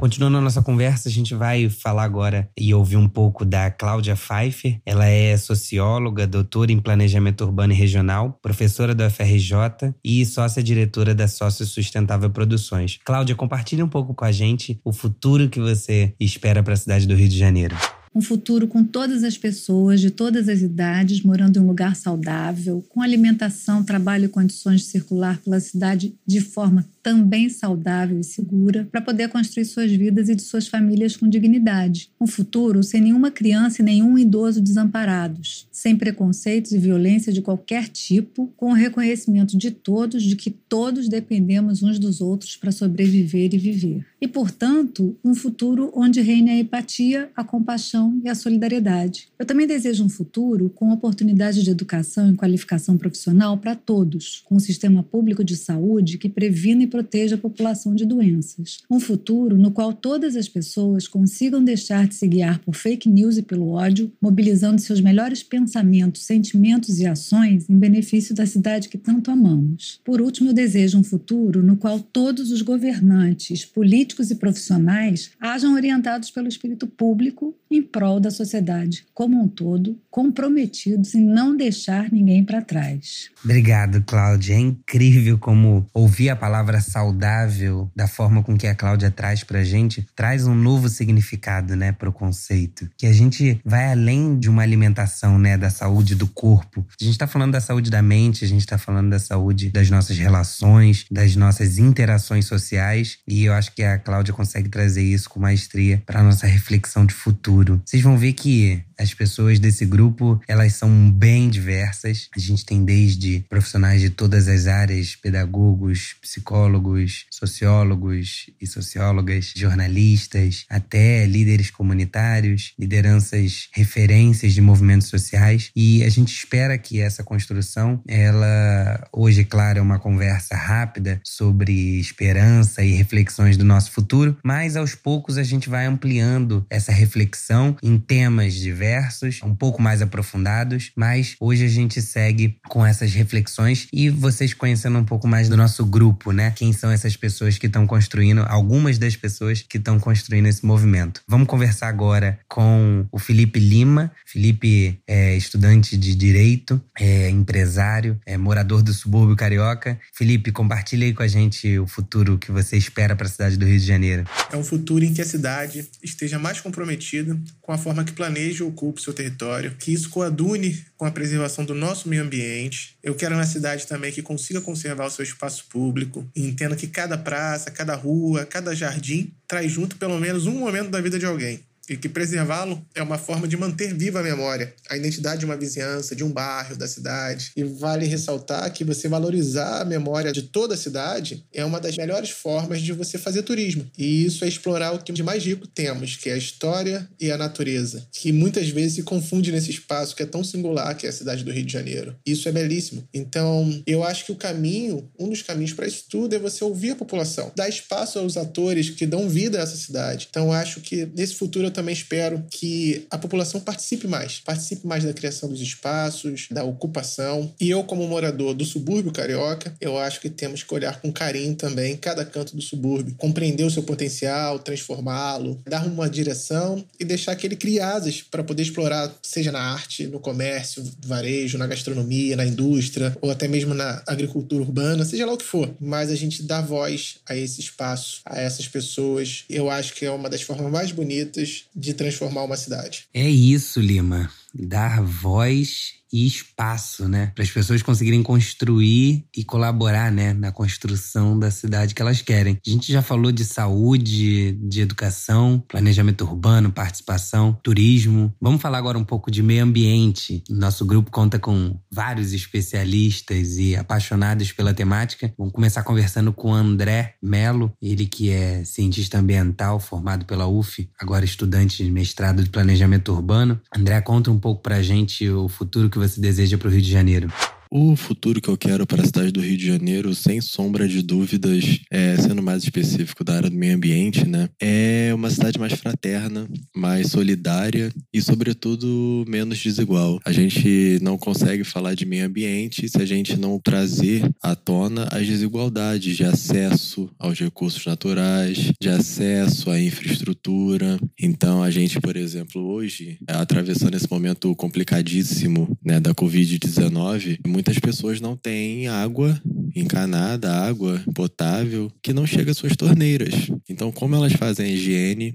Continuando 0.00 0.38
a 0.38 0.40
nossa 0.40 0.62
conversa, 0.62 1.10
a 1.10 1.12
gente 1.12 1.34
vai 1.34 1.68
falar 1.68 2.04
agora 2.04 2.48
e 2.58 2.72
ouvir 2.72 2.96
um 2.96 3.06
pouco 3.06 3.44
da 3.44 3.70
Cláudia 3.70 4.16
Pfeiffer. 4.16 4.80
Ela 4.86 5.04
é 5.04 5.36
socióloga, 5.36 6.26
doutora 6.26 6.72
em 6.72 6.80
planejamento 6.80 7.44
urbano 7.44 7.74
e 7.74 7.76
regional, 7.76 8.38
professora 8.40 8.94
da 8.94 9.08
UFRJ 9.08 9.94
e 10.02 10.24
sócia-diretora 10.24 11.14
da 11.14 11.28
Sócio 11.28 11.66
Sustentável 11.66 12.30
Produções. 12.30 12.98
Cláudia, 13.04 13.36
compartilhe 13.36 13.82
um 13.82 13.88
pouco 13.88 14.14
com 14.14 14.24
a 14.24 14.32
gente 14.32 14.80
o 14.82 14.90
futuro 14.90 15.50
que 15.50 15.60
você 15.60 16.14
espera 16.18 16.62
para 16.62 16.72
a 16.72 16.78
cidade 16.78 17.06
do 17.06 17.14
Rio 17.14 17.28
de 17.28 17.36
Janeiro. 17.36 17.76
Um 18.12 18.20
futuro 18.20 18.66
com 18.66 18.82
todas 18.82 19.22
as 19.22 19.38
pessoas 19.38 20.00
de 20.00 20.10
todas 20.10 20.48
as 20.48 20.62
idades 20.62 21.22
morando 21.22 21.58
em 21.58 21.62
um 21.62 21.66
lugar 21.66 21.94
saudável, 21.94 22.84
com 22.88 23.00
alimentação, 23.00 23.84
trabalho 23.84 24.24
e 24.24 24.28
condições 24.28 24.80
de 24.80 24.86
circular 24.88 25.38
pela 25.38 25.60
cidade 25.60 26.14
de 26.26 26.40
forma 26.40 26.84
também 27.02 27.48
saudável 27.48 28.18
e 28.18 28.24
segura, 28.24 28.88
para 28.90 29.00
poder 29.00 29.28
construir 29.28 29.64
suas 29.64 29.90
vidas 29.90 30.28
e 30.28 30.34
de 30.34 30.42
suas 30.42 30.68
famílias 30.68 31.16
com 31.16 31.28
dignidade. 31.28 32.10
Um 32.20 32.26
futuro 32.26 32.82
sem 32.82 33.00
nenhuma 33.00 33.30
criança 33.30 33.82
e 33.82 33.84
nenhum 33.84 34.18
idoso 34.18 34.60
desamparados, 34.60 35.66
sem 35.70 35.96
preconceitos 35.96 36.72
e 36.72 36.78
violência 36.78 37.32
de 37.32 37.42
qualquer 37.42 37.88
tipo, 37.88 38.52
com 38.56 38.70
o 38.70 38.74
reconhecimento 38.74 39.56
de 39.56 39.70
todos 39.70 40.22
de 40.22 40.36
que 40.36 40.50
todos 40.50 41.08
dependemos 41.08 41.82
uns 41.82 41.98
dos 41.98 42.20
outros 42.20 42.56
para 42.56 42.72
sobreviver 42.72 43.54
e 43.54 43.58
viver. 43.58 44.06
E, 44.20 44.28
portanto, 44.28 45.16
um 45.24 45.34
futuro 45.34 45.90
onde 45.94 46.20
reine 46.20 46.50
a 46.50 46.58
empatia, 46.58 47.30
a 47.34 47.42
compaixão 47.42 48.20
e 48.22 48.28
a 48.28 48.34
solidariedade. 48.34 49.28
Eu 49.38 49.46
também 49.46 49.66
desejo 49.66 50.04
um 50.04 50.08
futuro 50.08 50.70
com 50.70 50.92
oportunidade 50.92 51.62
de 51.62 51.70
educação 51.70 52.30
e 52.30 52.36
qualificação 52.36 52.98
profissional 52.98 53.56
para 53.56 53.74
todos, 53.74 54.42
com 54.44 54.56
um 54.56 54.60
sistema 54.60 55.02
público 55.02 55.42
de 55.42 55.56
saúde 55.56 56.18
que 56.18 56.28
previna 56.28 56.82
e 56.82 56.86
proteja 56.90 57.36
a 57.36 57.38
população 57.38 57.94
de 57.94 58.04
doenças. 58.04 58.80
Um 58.90 59.00
futuro 59.00 59.56
no 59.56 59.70
qual 59.70 59.92
todas 59.92 60.36
as 60.36 60.48
pessoas 60.48 61.08
consigam 61.08 61.64
deixar 61.64 62.06
de 62.06 62.14
se 62.14 62.26
guiar 62.26 62.58
por 62.58 62.74
fake 62.74 63.08
news 63.08 63.38
e 63.38 63.42
pelo 63.42 63.70
ódio, 63.70 64.12
mobilizando 64.20 64.80
seus 64.80 65.00
melhores 65.00 65.42
pensamentos, 65.42 66.24
sentimentos 66.24 66.98
e 66.98 67.06
ações 67.06 67.68
em 67.70 67.78
benefício 67.78 68.34
da 68.34 68.44
cidade 68.44 68.88
que 68.88 68.98
tanto 68.98 69.30
amamos. 69.30 70.00
Por 70.04 70.20
último, 70.20 70.50
eu 70.50 70.54
desejo 70.54 70.98
um 70.98 71.04
futuro 71.04 71.62
no 71.62 71.76
qual 71.76 72.00
todos 72.00 72.50
os 72.50 72.60
governantes, 72.60 73.64
políticos 73.64 74.30
e 74.30 74.34
profissionais 74.34 75.30
hajam 75.40 75.74
orientados 75.74 76.30
pelo 76.30 76.48
espírito 76.48 76.86
público 76.86 77.54
em 77.70 77.80
prol 77.80 78.18
da 78.18 78.30
sociedade 78.30 79.06
como 79.14 79.40
um 79.40 79.46
todo, 79.46 79.98
comprometidos 80.10 81.14
em 81.14 81.22
não 81.22 81.56
deixar 81.56 82.10
ninguém 82.10 82.44
para 82.44 82.62
trás. 82.62 83.30
Obrigado, 83.44 84.02
Cláudia. 84.02 84.54
É 84.54 84.58
incrível 84.58 85.38
como 85.38 85.86
ouvir 85.92 86.30
a 86.30 86.36
palavra 86.36 86.79
saudável, 86.80 87.90
da 87.94 88.06
forma 88.06 88.42
com 88.42 88.56
que 88.56 88.66
a 88.66 88.74
Cláudia 88.74 89.10
traz 89.10 89.44
pra 89.44 89.64
gente, 89.64 90.06
traz 90.14 90.46
um 90.46 90.54
novo 90.54 90.88
significado, 90.88 91.76
né, 91.76 91.92
pro 91.92 92.12
conceito. 92.12 92.88
Que 92.96 93.06
a 93.06 93.12
gente 93.12 93.60
vai 93.64 93.90
além 93.92 94.38
de 94.38 94.48
uma 94.48 94.62
alimentação, 94.62 95.38
né, 95.38 95.56
da 95.56 95.70
saúde 95.70 96.14
do 96.14 96.26
corpo. 96.26 96.86
A 97.00 97.04
gente 97.04 97.18
tá 97.18 97.26
falando 97.26 97.52
da 97.52 97.60
saúde 97.60 97.90
da 97.90 98.02
mente, 98.02 98.44
a 98.44 98.48
gente 98.48 98.66
tá 98.66 98.78
falando 98.78 99.10
da 99.10 99.18
saúde 99.18 99.70
das 99.70 99.90
nossas 99.90 100.18
relações, 100.18 101.06
das 101.10 101.36
nossas 101.36 101.78
interações 101.78 102.46
sociais, 102.46 103.18
e 103.26 103.44
eu 103.44 103.52
acho 103.52 103.74
que 103.74 103.82
a 103.82 103.98
Cláudia 103.98 104.34
consegue 104.34 104.68
trazer 104.68 105.02
isso 105.02 105.28
com 105.28 105.40
maestria 105.40 106.02
para 106.06 106.22
nossa 106.22 106.46
reflexão 106.46 107.06
de 107.06 107.14
futuro. 107.14 107.80
Vocês 107.84 108.02
vão 108.02 108.16
ver 108.16 108.32
que 108.32 108.82
as 109.00 109.14
pessoas 109.14 109.58
desse 109.58 109.86
grupo, 109.86 110.38
elas 110.46 110.74
são 110.74 111.10
bem 111.10 111.48
diversas. 111.48 112.28
A 112.36 112.38
gente 112.38 112.66
tem 112.66 112.84
desde 112.84 113.42
profissionais 113.48 114.02
de 114.02 114.10
todas 114.10 114.46
as 114.46 114.66
áreas, 114.66 115.16
pedagogos, 115.16 116.14
psicólogos, 116.20 117.24
sociólogos 117.30 118.50
e 118.60 118.66
sociólogas, 118.66 119.54
jornalistas, 119.56 120.66
até 120.68 121.26
líderes 121.26 121.70
comunitários, 121.70 122.74
lideranças, 122.78 123.70
referências 123.72 124.52
de 124.52 124.60
movimentos 124.60 125.08
sociais. 125.08 125.70
E 125.74 126.04
a 126.04 126.08
gente 126.10 126.34
espera 126.34 126.76
que 126.76 127.00
essa 127.00 127.24
construção, 127.24 128.02
ela 128.06 129.08
hoje, 129.12 129.44
claro, 129.44 129.78
é 129.78 129.82
uma 129.82 129.98
conversa 129.98 130.54
rápida 130.54 131.20
sobre 131.24 131.98
esperança 131.98 132.84
e 132.84 132.92
reflexões 132.92 133.56
do 133.56 133.64
nosso 133.64 133.92
futuro, 133.92 134.36
mas 134.44 134.76
aos 134.76 134.94
poucos 134.94 135.38
a 135.38 135.42
gente 135.42 135.70
vai 135.70 135.86
ampliando 135.86 136.66
essa 136.68 136.92
reflexão 136.92 137.74
em 137.82 137.98
temas 137.98 138.52
diversos 138.54 138.89
diversos, 138.90 139.40
um 139.44 139.54
pouco 139.54 139.80
mais 139.80 140.02
aprofundados, 140.02 140.90
mas 140.96 141.36
hoje 141.38 141.64
a 141.64 141.68
gente 141.68 142.02
segue 142.02 142.58
com 142.68 142.84
essas 142.84 143.14
reflexões 143.14 143.86
e 143.92 144.10
vocês 144.10 144.52
conhecendo 144.52 144.98
um 144.98 145.04
pouco 145.04 145.28
mais 145.28 145.48
do 145.48 145.56
nosso 145.56 145.86
grupo, 145.86 146.32
né? 146.32 146.52
Quem 146.56 146.72
são 146.72 146.90
essas 146.90 147.16
pessoas 147.16 147.56
que 147.56 147.68
estão 147.68 147.86
construindo, 147.86 148.44
algumas 148.48 148.98
das 148.98 149.14
pessoas 149.14 149.62
que 149.62 149.78
estão 149.78 150.00
construindo 150.00 150.46
esse 150.46 150.66
movimento. 150.66 151.22
Vamos 151.28 151.46
conversar 151.46 151.88
agora 151.88 152.38
com 152.48 153.06
o 153.12 153.18
Felipe 153.18 153.60
Lima. 153.60 154.10
Felipe 154.26 154.98
é 155.06 155.36
estudante 155.36 155.96
de 155.96 156.14
direito, 156.14 156.80
é 156.98 157.30
empresário, 157.30 158.18
é 158.26 158.36
morador 158.36 158.82
do 158.82 158.92
subúrbio 158.92 159.36
carioca. 159.36 159.98
Felipe, 160.12 160.50
compartilhe 160.50 161.04
aí 161.04 161.14
com 161.14 161.22
a 161.22 161.28
gente 161.28 161.78
o 161.78 161.86
futuro 161.86 162.38
que 162.38 162.50
você 162.50 162.76
espera 162.76 163.14
para 163.14 163.26
a 163.26 163.30
cidade 163.30 163.56
do 163.56 163.64
Rio 163.64 163.78
de 163.78 163.86
Janeiro. 163.86 164.24
É 164.50 164.56
um 164.56 164.64
futuro 164.64 165.04
em 165.04 165.14
que 165.14 165.22
a 165.22 165.26
cidade 165.26 165.88
esteja 166.02 166.38
mais 166.38 166.60
comprometida 166.60 167.38
com 167.60 167.72
a 167.72 167.78
forma 167.78 168.02
que 168.02 168.12
planeja 168.12 168.64
o 168.64 168.72
ocupe 168.80 169.02
seu 169.02 169.12
território, 169.12 169.74
que 169.78 169.92
isso 169.92 170.08
coadune 170.08 170.82
com 170.96 171.04
a 171.04 171.10
preservação 171.10 171.64
do 171.64 171.74
nosso 171.74 172.08
meio 172.08 172.22
ambiente. 172.22 172.96
Eu 173.02 173.14
quero 173.14 173.34
uma 173.34 173.44
cidade 173.44 173.86
também 173.86 174.10
que 174.10 174.22
consiga 174.22 174.60
conservar 174.60 175.06
o 175.06 175.10
seu 175.10 175.22
espaço 175.22 175.66
público 175.68 176.26
e 176.34 176.40
que 176.76 176.86
cada 176.86 177.18
praça, 177.18 177.70
cada 177.70 177.94
rua, 177.94 178.46
cada 178.46 178.74
jardim 178.74 179.32
traz 179.46 179.70
junto 179.70 179.96
pelo 179.96 180.18
menos 180.18 180.46
um 180.46 180.58
momento 180.58 180.90
da 180.90 181.00
vida 181.00 181.18
de 181.18 181.26
alguém 181.26 181.60
e 181.90 181.96
que 181.96 182.08
preservá-lo 182.08 182.80
é 182.94 183.02
uma 183.02 183.18
forma 183.18 183.48
de 183.48 183.56
manter 183.56 183.92
viva 183.92 184.20
a 184.20 184.22
memória, 184.22 184.72
a 184.88 184.96
identidade 184.96 185.40
de 185.40 185.44
uma 185.44 185.56
vizinhança, 185.56 186.14
de 186.14 186.22
um 186.22 186.30
bairro, 186.30 186.76
da 186.76 186.86
cidade. 186.86 187.50
E 187.56 187.64
vale 187.64 188.06
ressaltar 188.06 188.72
que 188.72 188.84
você 188.84 189.08
valorizar 189.08 189.82
a 189.82 189.84
memória 189.84 190.32
de 190.32 190.42
toda 190.42 190.74
a 190.74 190.76
cidade 190.76 191.44
é 191.52 191.64
uma 191.64 191.80
das 191.80 191.96
melhores 191.96 192.30
formas 192.30 192.80
de 192.80 192.92
você 192.92 193.18
fazer 193.18 193.42
turismo. 193.42 193.90
E 193.98 194.24
isso 194.24 194.44
é 194.44 194.48
explorar 194.48 194.92
o 194.92 194.98
que 194.98 195.12
de 195.12 195.22
mais 195.22 195.44
rico 195.44 195.66
temos, 195.66 196.16
que 196.16 196.30
é 196.30 196.34
a 196.34 196.38
história 196.38 197.08
e 197.18 197.32
a 197.32 197.36
natureza, 197.36 198.06
que 198.12 198.30
muitas 198.30 198.68
vezes 198.68 198.94
se 198.94 199.02
confunde 199.02 199.50
nesse 199.50 199.70
espaço 199.70 200.14
que 200.14 200.22
é 200.22 200.26
tão 200.26 200.44
singular 200.44 200.96
que 200.96 201.06
é 201.06 201.08
a 201.08 201.12
cidade 201.12 201.42
do 201.42 201.50
Rio 201.50 201.64
de 201.64 201.72
Janeiro. 201.72 202.14
Isso 202.24 202.48
é 202.48 202.52
belíssimo. 202.52 203.02
Então, 203.12 203.82
eu 203.86 204.04
acho 204.04 204.24
que 204.24 204.32
o 204.32 204.36
caminho, 204.36 205.10
um 205.18 205.28
dos 205.28 205.42
caminhos 205.42 205.72
para 205.72 205.86
isso 205.86 206.04
tudo 206.08 206.34
é 206.36 206.38
você 206.38 206.62
ouvir 206.62 206.90
a 206.90 206.96
população, 206.96 207.50
dar 207.56 207.68
espaço 207.68 208.18
aos 208.18 208.36
atores 208.36 208.90
que 208.90 209.06
dão 209.06 209.28
vida 209.28 209.58
a 209.58 209.62
essa 209.62 209.76
cidade. 209.76 210.28
Então, 210.30 210.52
acho 210.52 210.80
que 210.80 211.08
nesse 211.16 211.34
futuro 211.34 211.66
eu 211.66 211.70
também 211.80 211.94
espero 211.94 212.44
que 212.50 213.06
a 213.10 213.16
população 213.16 213.58
participe 213.58 214.06
mais, 214.06 214.38
participe 214.38 214.86
mais 214.86 215.02
da 215.02 215.14
criação 215.14 215.48
dos 215.48 215.62
espaços, 215.62 216.46
da 216.50 216.62
ocupação. 216.62 217.50
E 217.58 217.70
eu, 217.70 217.82
como 217.84 218.06
morador 218.06 218.52
do 218.52 218.66
subúrbio 218.66 219.10
carioca, 219.10 219.74
eu 219.80 219.96
acho 219.96 220.20
que 220.20 220.28
temos 220.28 220.62
que 220.62 220.74
olhar 220.74 221.00
com 221.00 221.10
carinho 221.10 221.54
também 221.54 221.96
cada 221.96 222.22
canto 222.22 222.54
do 222.54 222.60
subúrbio, 222.60 223.14
compreender 223.16 223.64
o 223.64 223.70
seu 223.70 223.82
potencial, 223.82 224.58
transformá-lo, 224.58 225.58
dar 225.66 225.86
uma 225.86 226.08
direção 226.10 226.84
e 226.98 227.04
deixar 227.04 227.34
que 227.34 227.46
ele 227.46 227.56
crie 227.56 227.80
asas 227.80 228.20
para 228.20 228.44
poder 228.44 228.62
explorar, 228.62 229.10
seja 229.22 229.50
na 229.50 229.60
arte, 229.60 230.06
no 230.06 230.20
comércio, 230.20 230.84
varejo, 231.06 231.56
na 231.56 231.66
gastronomia, 231.66 232.36
na 232.36 232.44
indústria 232.44 233.16
ou 233.22 233.30
até 233.30 233.48
mesmo 233.48 233.72
na 233.72 234.02
agricultura 234.06 234.62
urbana, 234.62 235.02
seja 235.06 235.24
lá 235.24 235.32
o 235.32 235.38
que 235.38 235.44
for. 235.46 235.74
Mas 235.80 236.10
a 236.10 236.14
gente 236.14 236.42
dá 236.42 236.60
voz 236.60 237.16
a 237.26 237.34
esse 237.34 237.60
espaço, 237.60 238.20
a 238.26 238.38
essas 238.38 238.68
pessoas. 238.68 239.44
Eu 239.48 239.70
acho 239.70 239.94
que 239.94 240.04
é 240.04 240.10
uma 240.10 240.28
das 240.28 240.42
formas 240.42 240.70
mais 240.70 240.92
bonitas 240.92 241.64
de 241.74 241.94
transformar 241.94 242.44
uma 242.44 242.56
cidade. 242.56 243.06
É 243.14 243.28
isso, 243.28 243.80
Lima. 243.80 244.30
Dar 244.54 245.02
voz 245.02 246.00
e 246.12 246.26
espaço, 246.26 247.08
né? 247.08 247.32
Para 247.34 247.44
as 247.44 247.50
pessoas 247.50 247.82
conseguirem 247.82 248.22
construir 248.22 249.24
e 249.36 249.44
colaborar, 249.44 250.10
né? 250.10 250.32
Na 250.32 250.50
construção 250.50 251.38
da 251.38 251.50
cidade 251.50 251.94
que 251.94 252.02
elas 252.02 252.20
querem. 252.20 252.58
A 252.66 252.70
gente 252.70 252.92
já 252.92 253.02
falou 253.02 253.30
de 253.30 253.44
saúde, 253.44 254.52
de 254.52 254.80
educação, 254.80 255.62
planejamento 255.68 256.24
urbano, 256.24 256.72
participação, 256.72 257.56
turismo. 257.62 258.34
Vamos 258.40 258.60
falar 258.60 258.78
agora 258.78 258.98
um 258.98 259.04
pouco 259.04 259.30
de 259.30 259.42
meio 259.42 259.62
ambiente. 259.62 260.42
Nosso 260.50 260.84
grupo 260.84 261.10
conta 261.10 261.38
com 261.38 261.78
vários 261.90 262.32
especialistas 262.32 263.56
e 263.56 263.76
apaixonados 263.76 264.52
pela 264.52 264.74
temática. 264.74 265.32
Vamos 265.38 265.52
começar 265.52 265.82
conversando 265.82 266.32
com 266.32 266.52
André 266.52 267.14
Melo, 267.22 267.72
ele 267.80 268.06
que 268.06 268.30
é 268.30 268.64
cientista 268.64 269.18
ambiental 269.18 269.78
formado 269.78 270.24
pela 270.24 270.46
UF, 270.46 270.88
agora 270.98 271.24
estudante 271.24 271.84
de 271.84 271.90
mestrado 271.90 272.42
de 272.42 272.50
planejamento 272.50 273.12
urbano. 273.12 273.60
André, 273.74 274.00
conta 274.00 274.30
um 274.30 274.39
pouco 274.40 274.62
pra 274.62 274.82
gente 274.82 275.28
o 275.28 275.48
futuro 275.48 275.90
que 275.90 275.98
você 275.98 276.20
deseja 276.20 276.58
para 276.58 276.68
o 276.68 276.70
Rio 276.70 276.82
de 276.82 276.90
Janeiro? 276.90 277.30
O 277.72 277.94
futuro 277.94 278.40
que 278.40 278.48
eu 278.48 278.58
quero 278.58 278.84
para 278.84 279.00
a 279.00 279.06
cidade 279.06 279.30
do 279.30 279.40
Rio 279.40 279.56
de 279.56 279.64
Janeiro, 279.64 280.12
sem 280.12 280.40
sombra 280.40 280.88
de 280.88 281.02
dúvidas, 281.02 281.78
é, 281.88 282.16
sendo 282.16 282.42
mais 282.42 282.64
específico 282.64 283.22
da 283.22 283.36
área 283.36 283.48
do 283.48 283.56
meio 283.56 283.76
ambiente, 283.76 284.26
né? 284.26 284.48
É 284.60 285.12
uma 285.14 285.30
cidade 285.30 285.56
mais 285.56 285.74
fraterna, 285.74 286.48
mais 286.74 287.12
solidária 287.12 287.92
e, 288.12 288.20
sobretudo, 288.20 289.24
menos 289.28 289.62
desigual. 289.62 290.18
A 290.24 290.32
gente 290.32 290.98
não 291.00 291.16
consegue 291.16 291.62
falar 291.62 291.94
de 291.94 292.04
meio 292.04 292.26
ambiente 292.26 292.88
se 292.88 293.00
a 293.00 293.06
gente 293.06 293.38
não 293.38 293.60
trazer 293.60 294.28
à 294.42 294.56
tona 294.56 295.06
as 295.12 295.24
desigualdades 295.24 296.16
de 296.16 296.24
acesso 296.24 297.08
aos 297.20 297.38
recursos 297.38 297.86
naturais, 297.86 298.72
de 298.80 298.88
acesso 298.88 299.70
à 299.70 299.80
infraestrutura. 299.80 300.98
Então, 301.16 301.62
a 301.62 301.70
gente, 301.70 302.00
por 302.00 302.16
exemplo, 302.16 302.60
hoje, 302.60 303.16
atravessando 303.28 303.94
esse 303.94 304.10
momento 304.10 304.56
complicadíssimo 304.56 305.78
né, 305.84 306.00
da 306.00 306.12
Covid-19, 306.12 307.38
muitas 307.60 307.78
pessoas 307.78 308.22
não 308.22 308.34
têm 308.34 308.88
água 308.88 309.38
encanada, 309.76 310.50
água 310.50 311.00
potável, 311.14 311.92
que 312.02 312.12
não 312.12 312.26
chega 312.26 312.52
às 312.52 312.56
suas 312.56 312.74
torneiras. 312.74 313.34
Então, 313.68 313.92
como 313.92 314.16
elas 314.16 314.32
fazem 314.32 314.66
a 314.66 314.68
higiene 314.70 315.34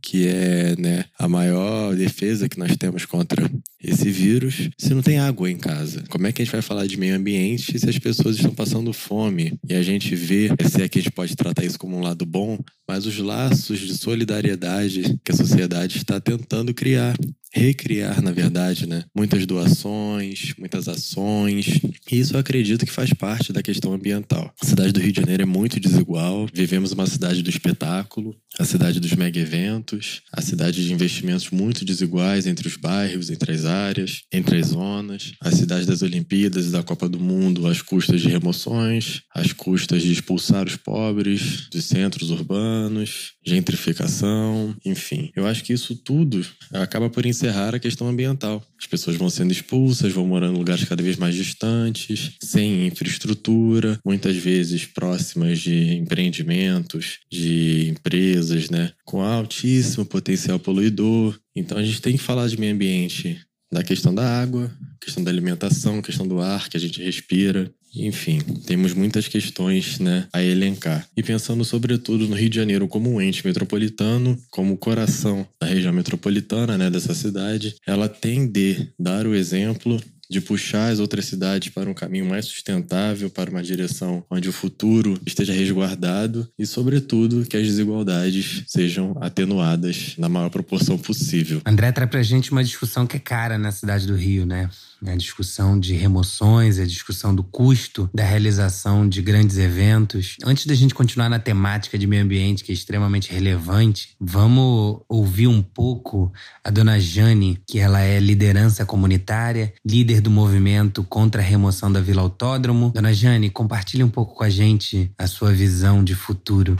que 0.00 0.28
é 0.28 0.76
né, 0.78 1.04
a 1.18 1.28
maior 1.28 1.96
defesa 1.96 2.48
que 2.48 2.58
nós 2.58 2.76
temos 2.76 3.04
contra 3.04 3.50
esse 3.82 4.08
vírus, 4.08 4.70
se 4.78 4.94
não 4.94 5.02
tem 5.02 5.18
água 5.18 5.50
em 5.50 5.56
casa? 5.56 6.04
Como 6.08 6.26
é 6.26 6.32
que 6.32 6.42
a 6.42 6.44
gente 6.44 6.52
vai 6.52 6.62
falar 6.62 6.86
de 6.86 6.96
meio 6.96 7.16
ambiente 7.16 7.76
se 7.76 7.88
as 7.88 7.98
pessoas 7.98 8.36
estão 8.36 8.54
passando 8.54 8.92
fome? 8.92 9.58
E 9.68 9.74
a 9.74 9.82
gente 9.82 10.14
vê, 10.14 10.48
se 10.70 10.80
é 10.80 10.88
que 10.88 11.00
a 11.00 11.02
gente 11.02 11.12
pode 11.12 11.34
tratar 11.34 11.64
isso 11.64 11.78
como 11.78 11.96
um 11.96 12.02
lado 12.02 12.24
bom, 12.24 12.56
mas 12.88 13.04
os 13.04 13.18
laços 13.18 13.80
de 13.80 13.96
solidariedade 13.96 15.18
que 15.24 15.32
a 15.32 15.36
sociedade 15.36 15.98
está 15.98 16.20
tentando 16.20 16.72
criar 16.72 17.16
recriar, 17.54 18.20
na 18.20 18.32
verdade, 18.32 18.86
né? 18.86 19.04
Muitas 19.16 19.46
doações, 19.46 20.52
muitas 20.58 20.88
ações. 20.88 21.80
E 22.10 22.18
isso 22.18 22.34
eu 22.34 22.40
acredito 22.40 22.84
que 22.84 22.92
faz 22.92 23.12
parte 23.12 23.52
da 23.52 23.62
questão 23.62 23.92
ambiental. 23.92 24.52
A 24.60 24.66
cidade 24.66 24.92
do 24.92 25.00
Rio 25.00 25.12
de 25.12 25.20
Janeiro 25.20 25.42
é 25.44 25.46
muito 25.46 25.78
desigual. 25.78 26.46
Vivemos 26.52 26.92
uma 26.92 27.06
cidade 27.06 27.42
do 27.42 27.48
espetáculo, 27.48 28.36
a 28.58 28.64
cidade 28.64 28.98
dos 28.98 29.12
mega 29.14 29.38
eventos, 29.38 30.22
a 30.32 30.42
cidade 30.42 30.84
de 30.84 30.92
investimentos 30.92 31.50
muito 31.50 31.84
desiguais 31.84 32.46
entre 32.46 32.66
os 32.66 32.76
bairros, 32.76 33.30
entre 33.30 33.52
as 33.52 33.64
áreas, 33.64 34.22
entre 34.32 34.58
as 34.58 34.66
zonas, 34.66 35.32
a 35.40 35.50
cidade 35.50 35.86
das 35.86 36.02
Olimpíadas 36.02 36.66
e 36.66 36.70
da 36.70 36.82
Copa 36.82 37.08
do 37.08 37.20
Mundo 37.20 37.66
às 37.66 37.80
custas 37.80 38.20
de 38.20 38.28
remoções, 38.28 39.22
às 39.34 39.52
custas 39.52 40.02
de 40.02 40.12
expulsar 40.12 40.66
os 40.66 40.76
pobres 40.76 41.68
de 41.70 41.80
centros 41.80 42.30
urbanos, 42.30 43.32
gentrificação, 43.44 44.74
enfim. 44.84 45.30
Eu 45.36 45.46
acho 45.46 45.62
que 45.62 45.72
isso 45.72 45.94
tudo 45.96 46.44
acaba 46.72 47.08
por 47.08 47.24
encerrar 47.24 47.43
a 47.48 47.78
questão 47.78 48.08
ambiental. 48.08 48.62
As 48.78 48.86
pessoas 48.86 49.16
vão 49.16 49.28
sendo 49.28 49.52
expulsas, 49.52 50.12
vão 50.12 50.26
morando 50.26 50.54
em 50.54 50.58
lugares 50.58 50.84
cada 50.84 51.02
vez 51.02 51.16
mais 51.16 51.34
distantes, 51.34 52.32
sem 52.42 52.86
infraestrutura, 52.86 53.98
muitas 54.04 54.36
vezes 54.36 54.86
próximas 54.86 55.60
de 55.60 55.94
empreendimentos, 55.94 57.18
de 57.30 57.88
empresas, 57.90 58.70
né, 58.70 58.92
com 59.04 59.22
altíssimo 59.22 60.04
potencial 60.04 60.58
poluidor. 60.58 61.38
Então 61.54 61.78
a 61.78 61.84
gente 61.84 62.00
tem 62.00 62.16
que 62.16 62.22
falar 62.22 62.48
de 62.48 62.58
meio 62.58 62.74
ambiente 62.74 63.40
da 63.72 63.82
questão 63.82 64.14
da 64.14 64.40
água, 64.40 64.70
questão 65.00 65.22
da 65.22 65.30
alimentação, 65.30 66.00
questão 66.00 66.26
do 66.26 66.40
ar 66.40 66.68
que 66.68 66.76
a 66.76 66.80
gente 66.80 67.02
respira. 67.02 67.70
Enfim, 67.96 68.40
temos 68.66 68.94
muitas 68.94 69.28
questões 69.28 69.98
né, 69.98 70.26
a 70.32 70.42
elencar. 70.42 71.06
E 71.16 71.22
pensando 71.22 71.64
sobretudo 71.64 72.28
no 72.28 72.36
Rio 72.36 72.48
de 72.48 72.56
Janeiro 72.56 72.88
como 72.88 73.10
um 73.10 73.20
ente 73.20 73.46
metropolitano, 73.46 74.38
como 74.50 74.76
coração 74.76 75.46
da 75.60 75.66
região 75.66 75.92
metropolitana 75.92 76.76
né, 76.76 76.90
dessa 76.90 77.14
cidade, 77.14 77.76
ela 77.86 78.08
tem 78.08 78.46
de 78.46 78.88
dar 78.98 79.26
o 79.26 79.34
exemplo 79.34 80.00
de 80.28 80.40
puxar 80.40 80.90
as 80.90 80.98
outras 80.98 81.26
cidades 81.26 81.68
para 81.68 81.88
um 81.88 81.94
caminho 81.94 82.26
mais 82.26 82.46
sustentável, 82.46 83.30
para 83.30 83.50
uma 83.50 83.62
direção 83.62 84.24
onde 84.30 84.48
o 84.48 84.52
futuro 84.52 85.18
esteja 85.26 85.52
resguardado 85.52 86.48
e, 86.58 86.66
sobretudo, 86.66 87.44
que 87.44 87.56
as 87.56 87.66
desigualdades 87.66 88.64
sejam 88.66 89.16
atenuadas 89.20 90.14
na 90.18 90.28
maior 90.28 90.50
proporção 90.50 90.98
possível. 90.98 91.60
André 91.64 91.92
traz 91.92 92.10
pra 92.10 92.22
gente 92.22 92.52
uma 92.52 92.64
discussão 92.64 93.06
que 93.06 93.16
é 93.16 93.20
cara 93.20 93.58
na 93.58 93.70
cidade 93.70 94.06
do 94.06 94.16
Rio, 94.16 94.46
né? 94.46 94.68
A 95.06 95.16
discussão 95.16 95.78
de 95.78 95.94
remoções, 95.94 96.78
a 96.78 96.86
discussão 96.86 97.34
do 97.34 97.42
custo 97.42 98.08
da 98.12 98.24
realização 98.24 99.08
de 99.08 99.20
grandes 99.22 99.58
eventos. 99.58 100.36
Antes 100.44 100.66
da 100.66 100.74
gente 100.74 100.94
continuar 100.94 101.28
na 101.28 101.38
temática 101.38 101.98
de 101.98 102.06
meio 102.06 102.22
ambiente, 102.22 102.64
que 102.64 102.72
é 102.72 102.74
extremamente 102.74 103.32
relevante, 103.32 104.10
vamos 104.20 105.00
ouvir 105.08 105.46
um 105.46 105.62
pouco 105.62 106.32
a 106.62 106.70
dona 106.70 106.98
Jane, 106.98 107.60
que 107.66 107.78
ela 107.78 108.00
é 108.00 108.18
liderança 108.18 108.84
comunitária, 108.84 109.72
líder 109.84 110.20
do 110.20 110.30
movimento 110.30 111.04
contra 111.04 111.40
a 111.40 111.44
remoção 111.44 111.92
da 111.92 112.00
Vila 112.00 112.22
Autódromo. 112.22 112.90
Dona 112.94 113.12
Jane, 113.12 113.50
compartilhe 113.50 114.02
um 114.02 114.10
pouco 114.10 114.34
com 114.34 114.44
a 114.44 114.50
gente 114.50 115.10
a 115.18 115.26
sua 115.26 115.52
visão 115.52 116.02
de 116.02 116.14
futuro. 116.14 116.76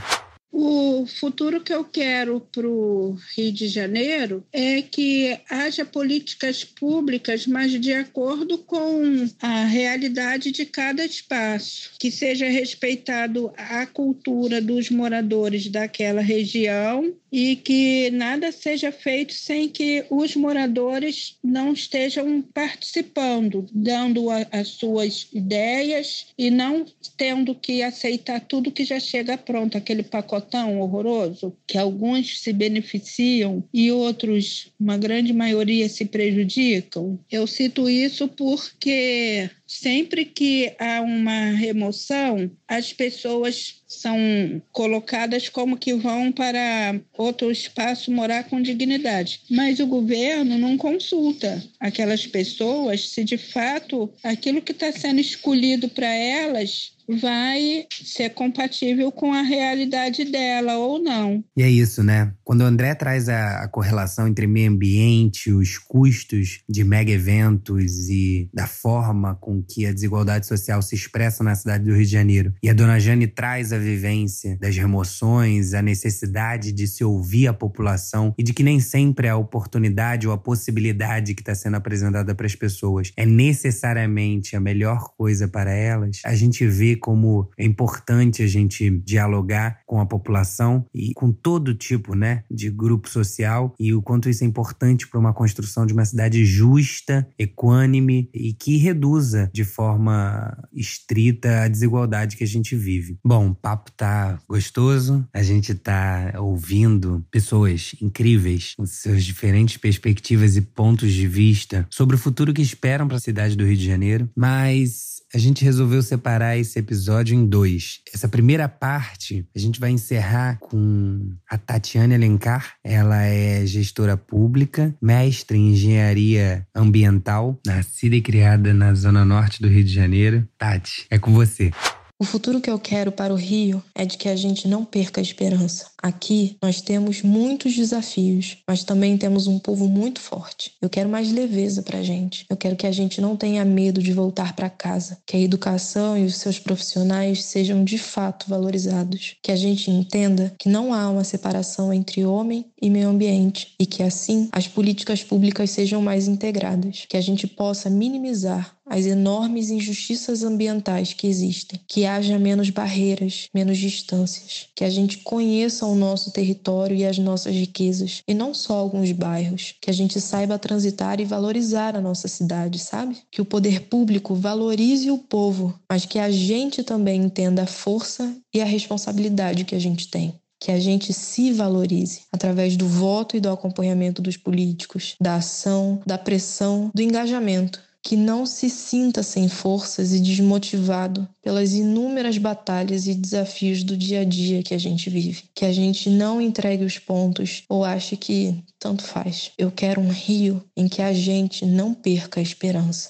O 0.67 1.05
futuro 1.05 1.61
que 1.61 1.71
eu 1.71 1.83
quero 1.83 2.41
para 2.51 2.67
o 2.67 3.15
Rio 3.37 3.51
de 3.51 3.67
Janeiro 3.67 4.43
é 4.51 4.81
que 4.81 5.39
haja 5.47 5.85
políticas 5.85 6.63
públicas, 6.63 7.45
mas 7.45 7.79
de 7.79 7.93
acordo 7.93 8.57
com 8.57 9.27
a 9.39 9.65
realidade 9.65 10.51
de 10.51 10.65
cada 10.65 11.05
espaço, 11.05 11.91
que 11.99 12.09
seja 12.09 12.47
respeitado 12.47 13.53
a 13.55 13.85
cultura 13.85 14.59
dos 14.59 14.89
moradores 14.89 15.67
daquela 15.67 16.21
região 16.21 17.13
e 17.35 17.57
que 17.57 18.09
nada 18.11 18.49
seja 18.49 18.93
feito 18.93 19.33
sem 19.33 19.67
que 19.67 20.05
os 20.09 20.37
moradores 20.37 21.35
não 21.43 21.73
estejam 21.73 22.41
participando, 22.41 23.65
dando 23.73 24.29
a, 24.29 24.47
as 24.53 24.69
suas 24.69 25.27
ideias 25.33 26.27
e 26.37 26.49
não 26.49 26.85
tendo 27.17 27.53
que 27.53 27.83
aceitar 27.83 28.39
tudo 28.39 28.71
que 28.71 28.85
já 28.85 29.01
chega 29.01 29.37
pronto, 29.37 29.77
aquele 29.77 30.01
pacotão 30.01 30.79
horroroso, 30.79 31.53
que 31.67 31.77
alguns 31.77 32.39
se 32.39 32.53
beneficiam 32.53 33.61
e 33.73 33.91
outros, 33.91 34.71
uma 34.79 34.97
grande 34.97 35.33
maioria, 35.33 35.89
se 35.89 36.05
prejudicam. 36.05 37.19
Eu 37.29 37.45
cito 37.45 37.89
isso 37.89 38.29
porque 38.29 39.49
Sempre 39.67 40.25
que 40.25 40.75
há 40.79 41.01
uma 41.01 41.51
remoção, 41.51 42.51
as 42.67 42.93
pessoas 42.93 43.81
são 43.87 44.61
colocadas 44.71 45.49
como 45.49 45.77
que 45.77 45.93
vão 45.93 46.31
para 46.31 46.99
outro 47.17 47.51
espaço 47.51 48.11
morar 48.11 48.45
com 48.45 48.61
dignidade. 48.61 49.41
Mas 49.49 49.79
o 49.79 49.87
governo 49.87 50.57
não 50.57 50.77
consulta 50.77 51.63
aquelas 51.79 52.25
pessoas 52.25 53.09
se 53.09 53.23
de 53.23 53.37
fato 53.37 54.11
aquilo 54.23 54.61
que 54.61 54.71
está 54.71 54.91
sendo 54.91 55.19
escolhido 55.19 55.87
para 55.89 56.07
elas 56.07 56.94
vai 57.07 57.85
ser 57.89 58.31
compatível 58.31 59.11
com 59.11 59.33
a 59.33 59.41
realidade 59.41 60.25
dela 60.25 60.77
ou 60.77 60.99
não. 60.99 61.43
E 61.55 61.61
é 61.61 61.69
isso, 61.69 62.03
né? 62.03 62.33
Quando 62.43 62.61
o 62.61 62.65
André 62.65 62.95
traz 62.95 63.29
a, 63.29 63.63
a 63.63 63.67
correlação 63.67 64.27
entre 64.27 64.47
meio 64.47 64.71
ambiente, 64.71 65.51
os 65.51 65.77
custos 65.77 66.59
de 66.67 66.83
mega 66.83 67.11
eventos 67.11 68.09
e 68.09 68.49
da 68.53 68.67
forma 68.67 69.35
com 69.35 69.63
que 69.63 69.85
a 69.85 69.93
desigualdade 69.93 70.45
social 70.45 70.81
se 70.81 70.95
expressa 70.95 71.43
na 71.43 71.55
cidade 71.55 71.85
do 71.85 71.93
Rio 71.93 72.05
de 72.05 72.11
Janeiro, 72.11 72.53
e 72.61 72.69
a 72.69 72.73
dona 72.73 72.99
Jane 72.99 73.27
traz 73.27 73.71
a 73.71 73.77
vivência 73.77 74.57
das 74.59 74.75
remoções, 74.75 75.73
a 75.73 75.81
necessidade 75.81 76.71
de 76.71 76.87
se 76.87 77.03
ouvir 77.03 77.47
a 77.47 77.53
população 77.53 78.33
e 78.37 78.43
de 78.43 78.53
que 78.53 78.63
nem 78.63 78.79
sempre 78.79 79.27
a 79.27 79.37
oportunidade 79.37 80.27
ou 80.27 80.33
a 80.33 80.37
possibilidade 80.37 81.33
que 81.33 81.41
está 81.41 81.55
sendo 81.55 81.75
apresentada 81.75 82.33
para 82.33 82.45
as 82.45 82.55
pessoas 82.55 83.11
é 83.15 83.25
necessariamente 83.25 84.55
a 84.55 84.59
melhor 84.59 85.13
coisa 85.17 85.47
para 85.47 85.71
elas, 85.71 86.21
a 86.25 86.35
gente 86.35 86.65
vê 86.67 86.94
como 86.95 87.49
é 87.57 87.65
importante 87.65 88.43
a 88.43 88.47
gente 88.47 88.89
dialogar 89.05 89.79
com 89.85 89.99
a 89.99 90.05
população 90.05 90.85
e 90.93 91.13
com 91.13 91.31
todo 91.31 91.73
tipo 91.73 92.15
né, 92.15 92.43
de 92.49 92.69
grupo 92.69 93.09
social 93.09 93.73
e 93.79 93.93
o 93.93 94.01
quanto 94.01 94.29
isso 94.29 94.43
é 94.43 94.47
importante 94.47 95.07
para 95.07 95.19
uma 95.19 95.33
construção 95.33 95.85
de 95.85 95.93
uma 95.93 96.05
cidade 96.05 96.45
justa, 96.45 97.27
equânime 97.37 98.29
e 98.33 98.53
que 98.53 98.77
reduza 98.77 99.49
de 99.53 99.63
forma 99.63 100.55
estrita 100.73 101.61
a 101.61 101.67
desigualdade 101.67 102.37
que 102.37 102.43
a 102.43 102.47
gente 102.47 102.75
vive. 102.75 103.17
Bom, 103.23 103.49
o 103.49 103.55
papo 103.55 103.91
tá 103.91 104.39
gostoso, 104.47 105.27
a 105.33 105.43
gente 105.43 105.73
tá 105.75 106.33
ouvindo 106.39 107.25
pessoas 107.31 107.95
incríveis 108.01 108.73
com 108.75 108.85
suas 108.85 109.23
diferentes 109.23 109.77
perspectivas 109.77 110.55
e 110.55 110.61
pontos 110.61 111.11
de 111.13 111.27
vista 111.27 111.87
sobre 111.89 112.15
o 112.15 112.19
futuro 112.19 112.53
que 112.53 112.61
esperam 112.61 113.07
para 113.07 113.17
a 113.17 113.21
cidade 113.21 113.55
do 113.55 113.65
Rio 113.65 113.77
de 113.77 113.85
Janeiro, 113.85 114.29
mas 114.35 115.14
a 115.35 115.37
gente 115.37 115.65
resolveu 115.65 116.01
separar 116.01 116.57
esse 116.57 116.79
episódio 116.79 117.35
em 117.35 117.45
dois. 117.45 117.99
Essa 118.13 118.25
primeira 118.25 118.69
parte 118.69 119.45
a 119.53 119.59
gente 119.59 119.81
vai 119.81 119.91
encerrar 119.91 120.57
com 120.59 121.35
a 121.49 121.57
Tatiane 121.57 122.15
Alencar. 122.15 122.75
Ela 122.81 123.21
é 123.23 123.65
gestora 123.65 124.15
pública, 124.15 124.95
mestre 125.01 125.57
em 125.57 125.73
engenharia 125.73 126.65
ambiental, 126.73 127.59
nascida 127.67 128.15
e 128.15 128.21
criada 128.21 128.73
na 128.73 128.93
zona 128.93 129.25
norte 129.25 129.61
do 129.61 129.67
Rio 129.67 129.83
de 129.83 129.93
Janeiro. 129.93 130.47
Tati, 130.57 131.05
é 131.09 131.19
com 131.19 131.33
você. 131.33 131.69
O 132.17 132.23
futuro 132.23 132.61
que 132.61 132.69
eu 132.69 132.79
quero 132.79 133.11
para 133.11 133.33
o 133.33 133.37
Rio 133.37 133.83
é 133.93 134.05
de 134.05 134.17
que 134.17 134.29
a 134.29 134.37
gente 134.37 134.69
não 134.69 134.85
perca 134.85 135.19
a 135.19 135.21
esperança. 135.21 135.87
Aqui 136.01 136.55
nós 136.63 136.79
temos 136.79 137.21
muitos 137.21 137.75
desafios, 137.75 138.57
mas 138.65 138.85
também 138.85 139.17
temos 139.17 139.47
um 139.47 139.59
povo 139.59 139.85
muito 139.85 140.21
forte. 140.21 140.71
Eu 140.81 140.89
quero 140.89 141.09
mais 141.09 141.29
leveza 141.29 141.83
para 141.83 141.99
a 141.99 142.03
gente. 142.03 142.45
Eu 142.49 142.55
quero 142.55 142.77
que 142.77 142.87
a 142.87 142.91
gente 142.91 143.19
não 143.19 143.35
tenha 143.35 143.65
medo 143.65 144.01
de 144.01 144.13
voltar 144.13 144.55
para 144.55 144.69
casa, 144.69 145.17
que 145.25 145.35
a 145.35 145.39
educação 145.41 146.17
e 146.17 146.23
os 146.23 146.37
seus 146.37 146.57
profissionais 146.57 147.43
sejam 147.43 147.83
de 147.83 147.97
fato 147.97 148.47
valorizados, 148.47 149.35
que 149.43 149.51
a 149.51 149.55
gente 149.57 149.91
entenda 149.91 150.55
que 150.57 150.69
não 150.69 150.93
há 150.93 151.09
uma 151.09 151.23
separação 151.25 151.91
entre 151.91 152.23
homem 152.23 152.65
e 152.81 152.89
meio 152.89 153.09
ambiente 153.09 153.73
e 153.77 153.85
que 153.85 154.01
assim 154.01 154.47
as 154.53 154.69
políticas 154.69 155.21
públicas 155.21 155.69
sejam 155.69 156.01
mais 156.01 156.29
integradas, 156.29 157.05
que 157.09 157.17
a 157.17 157.21
gente 157.21 157.45
possa 157.45 157.89
minimizar 157.89 158.73
as 158.87 159.05
enormes 159.05 159.69
injustiças 159.69 160.43
ambientais 160.43 161.13
que 161.13 161.27
existem, 161.27 161.79
que 161.87 162.05
haja 162.05 162.37
menos 162.37 162.69
barreiras, 162.69 163.49
menos 163.53 163.77
distâncias, 163.77 164.67
que 164.75 164.83
a 164.83 164.89
gente 164.89 165.19
conheça 165.19 165.85
o 165.85 165.95
nosso 165.95 166.31
território 166.31 166.95
e 166.95 167.05
as 167.05 167.17
nossas 167.17 167.55
riquezas, 167.55 168.21
e 168.27 168.33
não 168.33 168.53
só 168.53 168.75
alguns 168.75 169.11
bairros, 169.11 169.75
que 169.81 169.89
a 169.89 169.93
gente 169.93 170.21
saiba 170.21 170.59
transitar 170.59 171.19
e 171.19 171.25
valorizar 171.25 171.95
a 171.95 172.01
nossa 172.01 172.27
cidade, 172.27 172.77
sabe? 172.79 173.17
Que 173.31 173.41
o 173.41 173.45
poder 173.45 173.81
público 173.81 174.35
valorize 174.35 175.09
o 175.09 175.17
povo, 175.17 175.73
mas 175.89 176.05
que 176.05 176.19
a 176.19 176.29
gente 176.29 176.83
também 176.83 177.23
entenda 177.23 177.63
a 177.63 177.67
força 177.67 178.35
e 178.53 178.61
a 178.61 178.65
responsabilidade 178.65 179.65
que 179.65 179.75
a 179.75 179.79
gente 179.79 180.07
tem. 180.09 180.33
Que 180.59 180.71
a 180.71 180.79
gente 180.79 181.13
se 181.13 181.51
valorize 181.51 182.21
através 182.31 182.77
do 182.77 182.87
voto 182.87 183.35
e 183.35 183.39
do 183.39 183.49
acompanhamento 183.49 184.21
dos 184.21 184.37
políticos, 184.37 185.15
da 185.19 185.35
ação, 185.35 186.01
da 186.05 186.17
pressão, 186.17 186.89
do 186.93 187.01
engajamento 187.01 187.84
que 188.05 188.15
não 188.15 188.45
se 188.45 188.69
sinta 188.69 189.23
sem 189.23 189.49
forças 189.49 190.13
e 190.13 190.19
desmotivado 190.19 191.27
pelas 191.41 191.73
inúmeras 191.73 192.37
batalhas 192.37 193.07
e 193.07 193.15
desafios 193.15 193.83
do 193.83 193.97
dia 193.97 194.21
a 194.21 194.23
dia 194.23 194.61
que 194.61 194.75
a 194.75 194.77
gente 194.77 195.09
vive. 195.09 195.45
Que 195.55 195.65
a 195.65 195.73
gente 195.73 196.07
não 196.07 196.39
entregue 196.39 196.85
os 196.85 196.99
pontos 196.99 197.63
ou 197.67 197.83
ache 197.83 198.15
que 198.15 198.63
tanto 198.77 199.03
faz. 199.03 199.51
Eu 199.57 199.71
quero 199.71 199.99
um 199.99 200.09
Rio 200.09 200.63
em 200.77 200.87
que 200.87 201.01
a 201.01 201.13
gente 201.13 201.65
não 201.65 201.95
perca 201.95 202.39
a 202.39 202.43
esperança. 202.43 203.09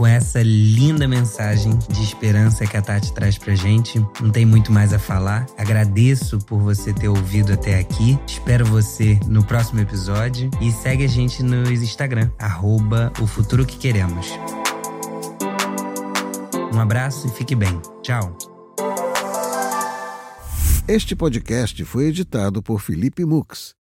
Com 0.00 0.06
essa 0.06 0.42
linda 0.42 1.06
mensagem 1.06 1.78
de 1.90 2.02
esperança 2.02 2.66
que 2.66 2.74
a 2.74 2.80
Tati 2.80 3.12
traz 3.12 3.36
pra 3.36 3.54
gente. 3.54 3.98
Não 4.18 4.30
tem 4.30 4.46
muito 4.46 4.72
mais 4.72 4.94
a 4.94 4.98
falar. 4.98 5.44
Agradeço 5.58 6.38
por 6.38 6.58
você 6.58 6.90
ter 6.90 7.08
ouvido 7.08 7.52
até 7.52 7.78
aqui. 7.78 8.18
Espero 8.26 8.64
você 8.64 9.20
no 9.26 9.44
próximo 9.44 9.78
episódio 9.78 10.50
e 10.58 10.72
segue 10.72 11.04
a 11.04 11.06
gente 11.06 11.42
no 11.42 11.70
Instagram, 11.70 12.30
arroba 12.38 13.12
o 13.20 13.26
futuro 13.26 13.66
que 13.66 13.76
queremos. 13.76 14.26
Um 16.74 16.80
abraço 16.80 17.26
e 17.26 17.30
fique 17.32 17.54
bem. 17.54 17.78
Tchau. 18.00 18.34
Este 20.88 21.14
podcast 21.14 21.84
foi 21.84 22.06
editado 22.06 22.62
por 22.62 22.80
Felipe 22.80 23.22
Mux 23.26 23.78